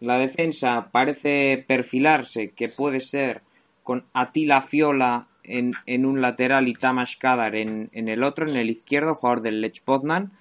[0.00, 3.42] La defensa parece perfilarse que puede ser
[3.82, 8.56] con Atila Fiola en, en un lateral y Tamas Kadar en, en, el otro, en
[8.56, 10.32] el izquierdo, jugador del Lech Poznan,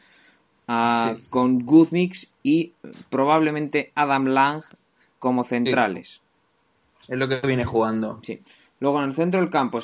[0.69, 2.71] ah, con Guzmix y
[3.09, 4.63] probablemente Adam Lang
[5.19, 6.21] como centrales.
[7.09, 8.19] Es lo que viene jugando.
[8.21, 8.39] Sí.
[8.79, 9.79] Luego en el centro del campo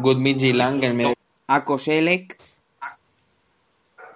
[0.00, 1.14] Goodmich y Lang en medio.
[1.48, 2.38] A Koselek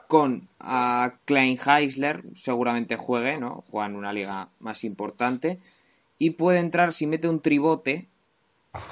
[0.07, 3.65] con a Klein Heisler, seguramente juegue, ¿no?
[3.69, 5.59] Juega en una liga más importante.
[6.19, 8.07] Y puede entrar si mete un tribote,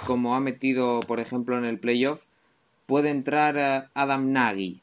[0.05, 2.27] como ha metido, por ejemplo, en el playoff,
[2.87, 4.83] puede entrar eh, Adam Nagy,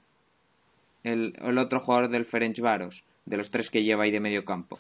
[1.03, 2.25] el, el, otro jugador del
[2.61, 4.79] Varos, de los tres que lleva ahí de medio campo.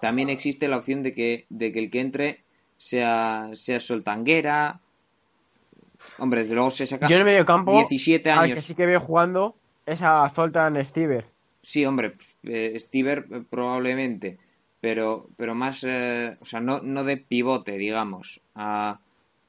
[0.00, 2.41] También existe la opción de que, de que el que entre
[2.82, 4.80] sea, sea Soltanguera.
[6.18, 8.42] Hombre, desde luego se saca Yo en el medio campo, 17 años.
[8.42, 9.54] Al que sí que veo jugando
[9.86, 11.26] es a Zoltan Stiver.
[11.62, 14.38] Sí, hombre, eh, Stiver eh, probablemente,
[14.80, 18.40] pero, pero más, eh, o sea, no, no de pivote, digamos.
[18.56, 18.98] A...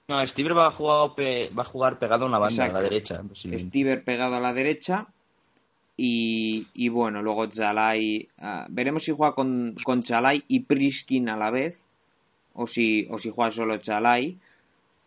[0.08, 1.12] No, Stiver va a jugar,
[1.58, 3.24] va a jugar pegado a una banda, a la derecha.
[3.34, 5.08] Stiver pegado a la derecha.
[5.98, 8.28] Y, y bueno, luego Zalai.
[8.38, 11.86] Ah, veremos si juega con, con Chalai y Priskin a la vez
[12.54, 14.38] o si, o si juega solo Chalai.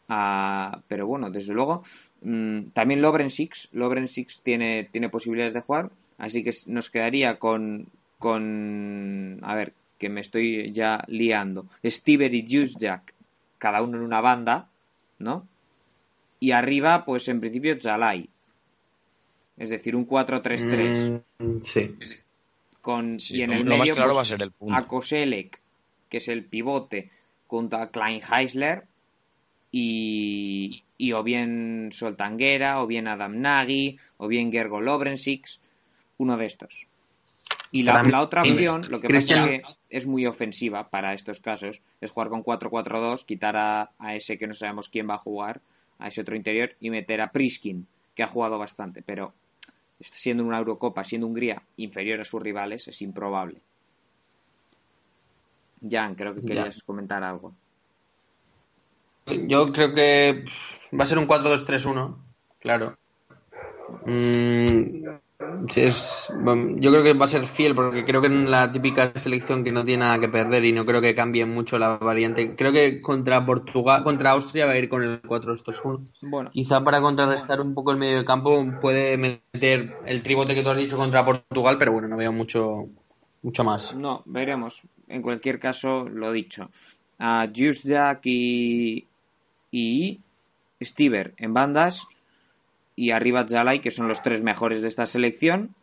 [0.09, 1.83] Ah, pero bueno, desde luego.
[2.23, 3.71] Mm, también Lobren Six.
[3.73, 5.91] Lobren Six tiene, tiene posibilidades de jugar.
[6.19, 7.89] Así que nos quedaría con.
[8.19, 11.67] con a ver, que me estoy ya liando.
[11.85, 13.15] Stever y Juice Jack.
[13.59, 14.69] Cada uno en una banda.
[15.19, 15.47] ¿No?
[16.39, 18.29] Y arriba, pues en principio Chalai.
[19.57, 21.23] Es decir, un 4-3-3.
[21.39, 21.97] Mm, sí.
[22.83, 24.75] Con, y en el medio, pues, va a ser el punto.
[24.75, 25.59] A Koselek,
[26.09, 27.09] que es el pivote,
[27.47, 28.85] junto a Klein Heisler
[29.71, 35.61] y, y o bien Soltanguera, o bien Adam Nagy, o bien Gergo Lobrensics,
[36.19, 36.87] uno de estos.
[37.71, 41.83] Y la, otra opción, lo que pasa es que es muy ofensiva para estos casos,
[42.01, 45.61] es jugar con 4-4-2, quitar a, ese que no sabemos quién va a jugar,
[45.99, 49.35] a ese otro interior, y meter a Priskin, que ha jugado bastante, pero
[50.01, 53.61] siendo una Eurocopa, siendo Hungría inferior a sus rivales, es improbable.
[55.91, 57.55] Jan, creo que querías comentar algo.
[59.27, 60.45] Yo creo que
[60.99, 62.17] va a ser un 4-2-3-1,
[62.61, 62.97] claro.
[64.05, 65.17] Mm,
[65.75, 66.33] es,
[66.77, 69.73] yo creo que va a ser fiel porque creo que en la típica selección que
[69.73, 72.55] no tiene nada que perder y no creo que cambie mucho la variante.
[72.57, 76.11] Creo que contra Portugal, contra Austria va a ir con el 4-2-3-1.
[76.23, 76.51] Bueno.
[76.53, 80.71] Quizá para contrarrestar un poco el medio de campo puede meter el tribote que tú
[80.71, 82.87] has dicho contra Portugal, pero bueno, no veo mucho,
[83.47, 83.95] mucho más.
[83.95, 84.83] No, veremos.
[85.07, 86.69] En cualquier caso, lo dicho.
[87.21, 89.07] A Jack y,
[89.71, 90.21] y
[90.83, 92.09] Stever en bandas
[92.97, 95.77] y arriba Jalai, que son los tres mejores de esta selección.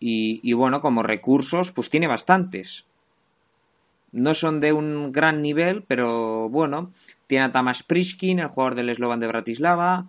[0.00, 2.86] Y, bueno, como recursos, pues tiene bastantes.
[4.10, 6.90] No son de un gran nivel, pero bueno,
[7.28, 10.08] tiene a Tamas Priskin, el jugador del Slovan de Bratislava,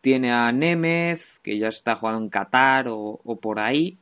[0.00, 3.98] tiene a Nemeth, que ya está jugando en Qatar o, por ahí,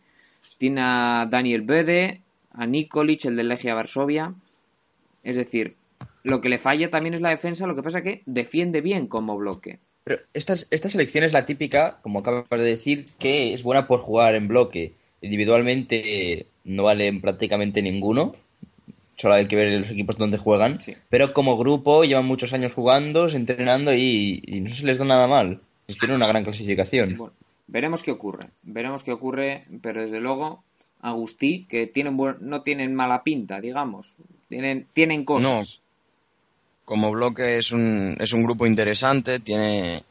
[0.61, 2.21] tiene a Daniel Bede,
[2.53, 4.35] a Nikolic, el del Legia Varsovia.
[5.23, 5.75] Es decir,
[6.23, 9.39] lo que le falla también es la defensa, lo que pasa que defiende bien como
[9.39, 9.79] bloque.
[10.05, 14.01] Pero esta, esta selección es la típica, como acabas de decir, que es buena por
[14.01, 14.93] jugar en bloque.
[15.23, 18.37] Individualmente no valen prácticamente ninguno.
[19.17, 20.77] Solo hay que ver los equipos donde juegan.
[21.09, 25.63] Pero como grupo llevan muchos años jugando, entrenando y, no se les da nada mal.
[25.87, 27.17] Tienen una gran clasificación.
[27.71, 28.49] Veremos qué ocurre.
[28.63, 30.65] Veremos qué ocurre, pero desde luego
[31.01, 34.15] Agustí, que tienen no tienen mala pinta, digamos.
[34.49, 35.83] Tienen, tienen cosas
[36.91, 40.03] como bloque es un, es un grupo interesante, tiene,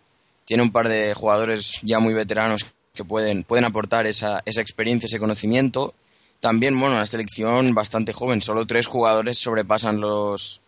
[0.45, 5.07] tiene un par de jugadores ya muy veteranos que pueden, pueden aportar esa, esa experiencia,
[5.07, 5.93] ese conocimiento.
[6.39, 10.61] También, bueno, la selección bastante joven, solo tres jugadores sobrepasan los,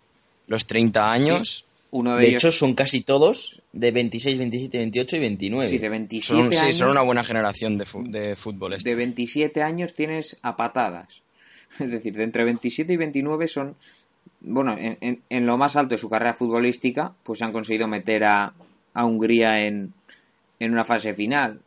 [0.47, 1.63] los 30 años.
[1.91, 5.69] Uno de, hecho, son casi todos de 26, 27, 28 y 29.
[5.69, 8.77] Sí, de 27 son, Sí, son una buena generación de, de fútbol.
[8.77, 11.23] De 27 años tienes a patadas.
[11.79, 13.75] Es decir, de entre 27 y 29 son
[14.41, 18.53] bueno, en, en, lo más alto de su carrera futbolística, pues han conseguido meter a,
[18.93, 19.93] a Hungría en,
[20.59, 21.59] en una fase final.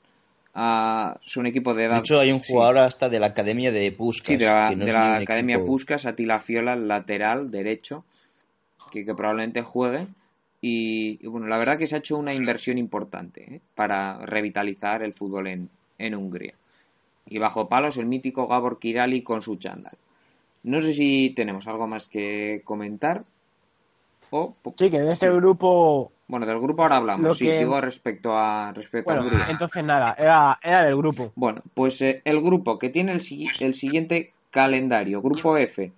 [0.54, 1.94] a es un equipo de edad.
[1.94, 4.26] De hecho, hay un jugador hasta de la Academia de Puskas.
[4.26, 8.04] Sí, de la, Academia Puskas, Atila Fiola, lateral derecho,
[8.94, 10.06] que, que probablemente juegue.
[10.60, 13.60] Y, bueno, la verdad que se ha hecho una inversión importante ¿eh?
[13.74, 15.68] para revitalizar el fútbol en,
[15.98, 16.54] en Hungría.
[17.26, 19.96] Y bajo palos el mítico Gabor Kirali con su chándal.
[20.62, 23.24] No sé si tenemos algo más que comentar.
[24.30, 24.54] O...
[24.78, 26.12] Sí, que de ese grupo.
[26.28, 30.82] Bueno, del grupo ahora hablamos, sí, digo respecto a respecto bueno, Entonces nada, era, era
[30.84, 31.30] del grupo.
[31.34, 33.20] Bueno, pues eh, el grupo que tiene el,
[33.60, 35.92] el siguiente calendario, grupo F,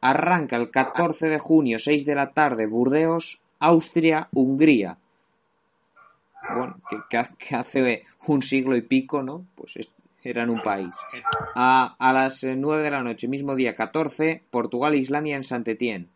[0.00, 4.98] arranca el 14 de junio, 6 de la tarde, Burdeos, Austria, Hungría.
[6.54, 6.76] Bueno,
[7.10, 9.44] que, hace un siglo y pico, ¿no?
[9.56, 9.78] Pues
[10.22, 10.96] eran un país.
[11.54, 16.08] A, las 9 de la noche, mismo día 14, Portugal-Islandia en Saint-Étienne.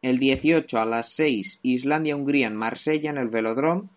[0.00, 3.88] El 18 a las 6, Islandia-Hungría en Marsella, en el Velodrome.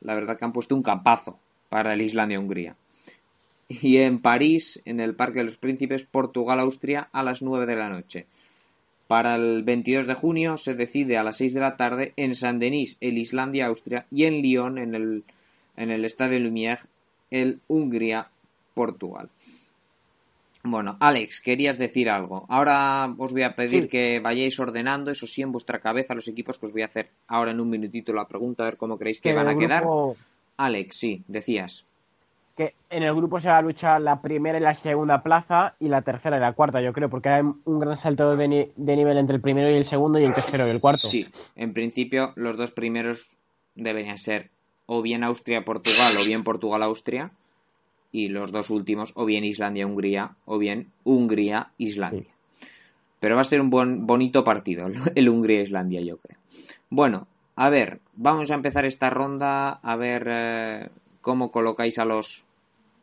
[0.00, 2.76] La verdad que han puesto un campazo para el Islandia-Hungría.
[3.68, 7.88] Y en París, en el Parque de los Príncipes, Portugal-Austria a las 9 de la
[7.88, 8.26] noche.
[9.08, 12.98] Para el 22 de junio se decide a las 6 de la tarde en Saint-Denis,
[13.00, 15.24] el Islandia-Austria, y en Lyon, en el,
[15.78, 16.86] en el Estadio Lumière,
[17.30, 18.28] el Hungría
[18.74, 19.30] Portugal.
[20.62, 22.44] Bueno, Alex, querías decir algo.
[22.50, 26.58] Ahora os voy a pedir que vayáis ordenando, eso sí, en vuestra cabeza los equipos
[26.58, 29.22] que os voy a hacer ahora en un minutito la pregunta, a ver cómo creéis
[29.22, 29.84] que, van a quedar.
[30.58, 31.86] Alex, sí, decías.
[32.58, 35.88] Que en el grupo se va a luchar la primera y la segunda plaza y
[35.88, 39.16] la tercera y la cuarta, yo creo, porque hay un gran salto de, de nivel
[39.16, 41.06] entre el primero y el segundo y el tercero y el cuarto.
[41.06, 43.38] Sí, en principio los dos primeros
[43.76, 44.50] deberían ser
[44.86, 47.30] o bien Austria-Portugal o bien Portugal-Austria
[48.10, 52.34] y los dos últimos o bien Islandia-Hungría o bien Hungría-Islandia.
[53.20, 56.38] Pero va a ser un buen, bonito partido el Hungría-Islandia, yo creo.
[56.90, 60.88] Bueno, a ver, vamos a empezar esta ronda a ver eh,
[61.20, 62.47] cómo colocáis a los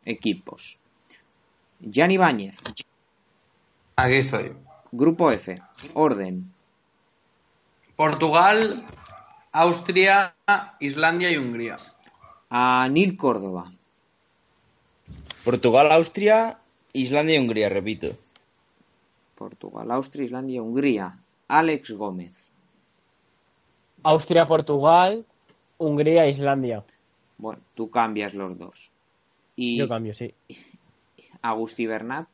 [0.06, 0.78] equipos.
[1.92, 2.62] Jan Ibáñez.
[3.96, 4.52] Aquí estoy.
[4.92, 5.60] Grupo F.
[5.92, 6.50] Orden.
[7.96, 8.86] Portugal,
[9.52, 10.34] Austria,
[10.80, 11.76] Islandia y Hungría.
[12.48, 13.70] A Nil Córdoba.
[15.44, 16.58] Portugal, Austria,
[16.92, 18.08] Islandia y Hungría, repito.
[19.34, 21.18] Portugal, Austria, Islandia y Hungría.
[21.48, 22.52] Alex Gómez.
[24.02, 25.24] Austria, Portugal,
[25.78, 26.84] Hungría, Islandia.
[27.38, 28.90] Bueno, tú cambias los dos.
[29.56, 30.34] Y Yo cambio, sí.
[31.42, 32.28] Agusti Bernat.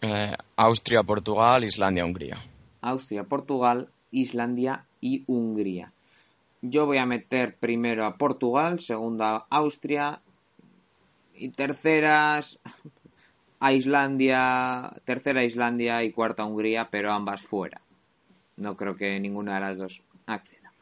[0.00, 2.42] Eh, Austria, Portugal, Islandia, Hungría.
[2.80, 5.92] Austria, Portugal, Islandia y Hungría.
[6.60, 10.20] Yo voy a meter primero a Portugal, segunda a Austria
[11.34, 12.60] y terceras
[13.60, 17.80] a Islandia, tercera Islandia y cuarta Hungría, pero ambas fuera.
[18.56, 20.72] No creo que ninguna de las dos acceda.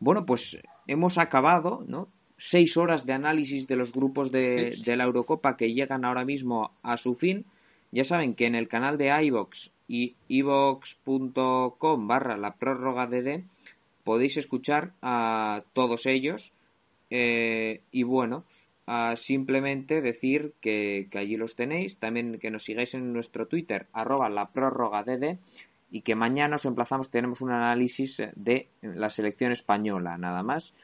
[0.00, 2.08] Bueno, pues hemos acabado, ¿no?
[2.46, 6.98] Seis horas de análisis de los grupos de, la Eurocopa que llegan ahora mismo a
[6.98, 7.46] su fin.
[7.90, 13.44] Ya saben que en el canal de iVox y ivox.com barra la prórroga DD
[14.04, 16.52] podéis escuchar a todos ellos.
[17.08, 18.44] Eh, y bueno,
[19.16, 24.50] simplemente decir que, allí los tenéis, también que nos sigáis en nuestro Twitter, arroba la
[24.50, 25.38] prórroga DD,
[25.90, 30.74] y que mañana os emplazamos, tenemos un análisis de la selección española, nada más.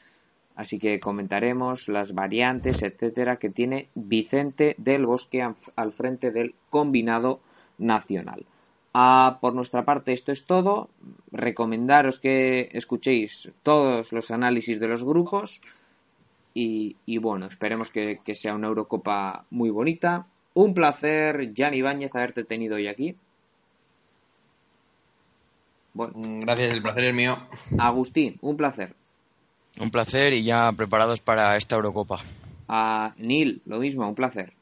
[0.61, 7.41] Así que comentaremos las variantes, etcétera, que tiene Vicente del Bosque al frente del combinado
[7.79, 8.45] nacional.
[8.93, 10.91] Ah, por nuestra parte, esto es todo.
[11.33, 15.63] Recomendaros que escuchéis todos los análisis de los grupos
[16.53, 20.27] y, bueno, esperemos que, sea una Eurocopa muy bonita.
[20.53, 23.17] Un placer, Jan Ibáñez, haberte tenido hoy aquí.
[25.95, 26.13] Bueno.
[26.43, 27.39] Gracias, el placer es mío.
[27.79, 29.00] Agustín, un placer.
[29.79, 32.19] Un placer y ya preparados para esta Eurocopa.
[32.69, 34.53] A Neil, lo mismo, un placer.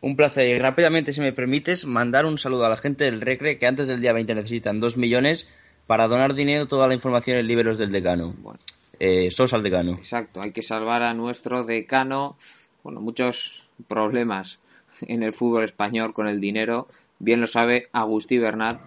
[0.00, 0.54] Un placer.
[0.54, 3.88] Y rápidamente, si me permites, mandar un saludo a la gente del Recre que antes
[3.88, 5.48] del día 20 necesitan 2 millones
[5.86, 8.34] para donar dinero toda la información en Liberos del Decano.
[8.38, 8.60] Bueno
[9.00, 9.92] eh, sos al decano.
[9.92, 12.36] Exacto, hay que salvar a nuestro decano.
[12.82, 14.60] Bueno, muchos problemas
[15.02, 16.88] en el fútbol español con el dinero.
[17.18, 18.80] Bien lo sabe Agustí Bernat,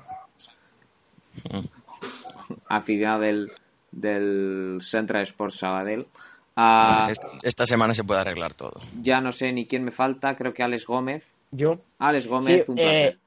[2.68, 3.52] aficionado del,
[3.92, 6.08] del Central Sports Sabadell.
[6.56, 7.10] Ah,
[7.44, 8.80] esta semana se puede arreglar todo.
[9.02, 11.38] Ya no sé ni quién me falta, creo que Alex Gómez.
[11.52, 11.78] Yo.
[12.00, 13.14] Alex Gómez, un placer.
[13.14, 13.18] Eh,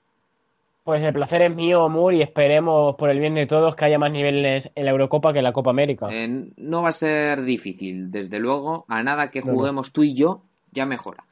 [0.84, 3.98] pues el placer es mío, Mur, y esperemos por el bien de todos que haya
[3.98, 6.08] más niveles en la Eurocopa que en la Copa América.
[6.10, 8.84] Eh, no va a ser difícil, desde luego.
[8.88, 10.42] A nada que juguemos tú y yo,
[10.72, 11.24] ya mejora.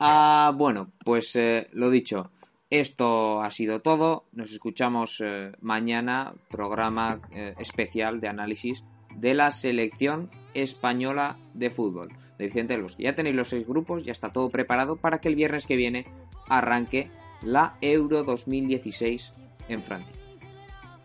[0.00, 2.30] Ah, bueno, pues eh, lo dicho,
[2.70, 4.24] esto ha sido todo.
[4.32, 7.20] Nos escuchamos eh, mañana, programa
[7.58, 8.84] especial de análisis
[9.16, 12.08] de la selección española de fútbol
[12.38, 12.96] de Vicente Los.
[12.98, 16.06] Ya tenéis los seis grupos, ya está todo preparado para que el viernes que viene
[16.48, 17.10] arranque
[17.42, 19.32] la Euro 2016
[19.68, 20.16] en Francia.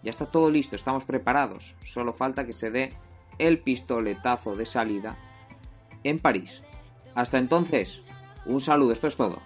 [0.03, 2.93] Ya está todo listo, estamos preparados, solo falta que se dé
[3.38, 5.18] el pistoletazo de salida
[6.03, 6.64] en París.
[7.14, 8.03] Hasta entonces,
[8.45, 9.39] un saludo, esto es todo.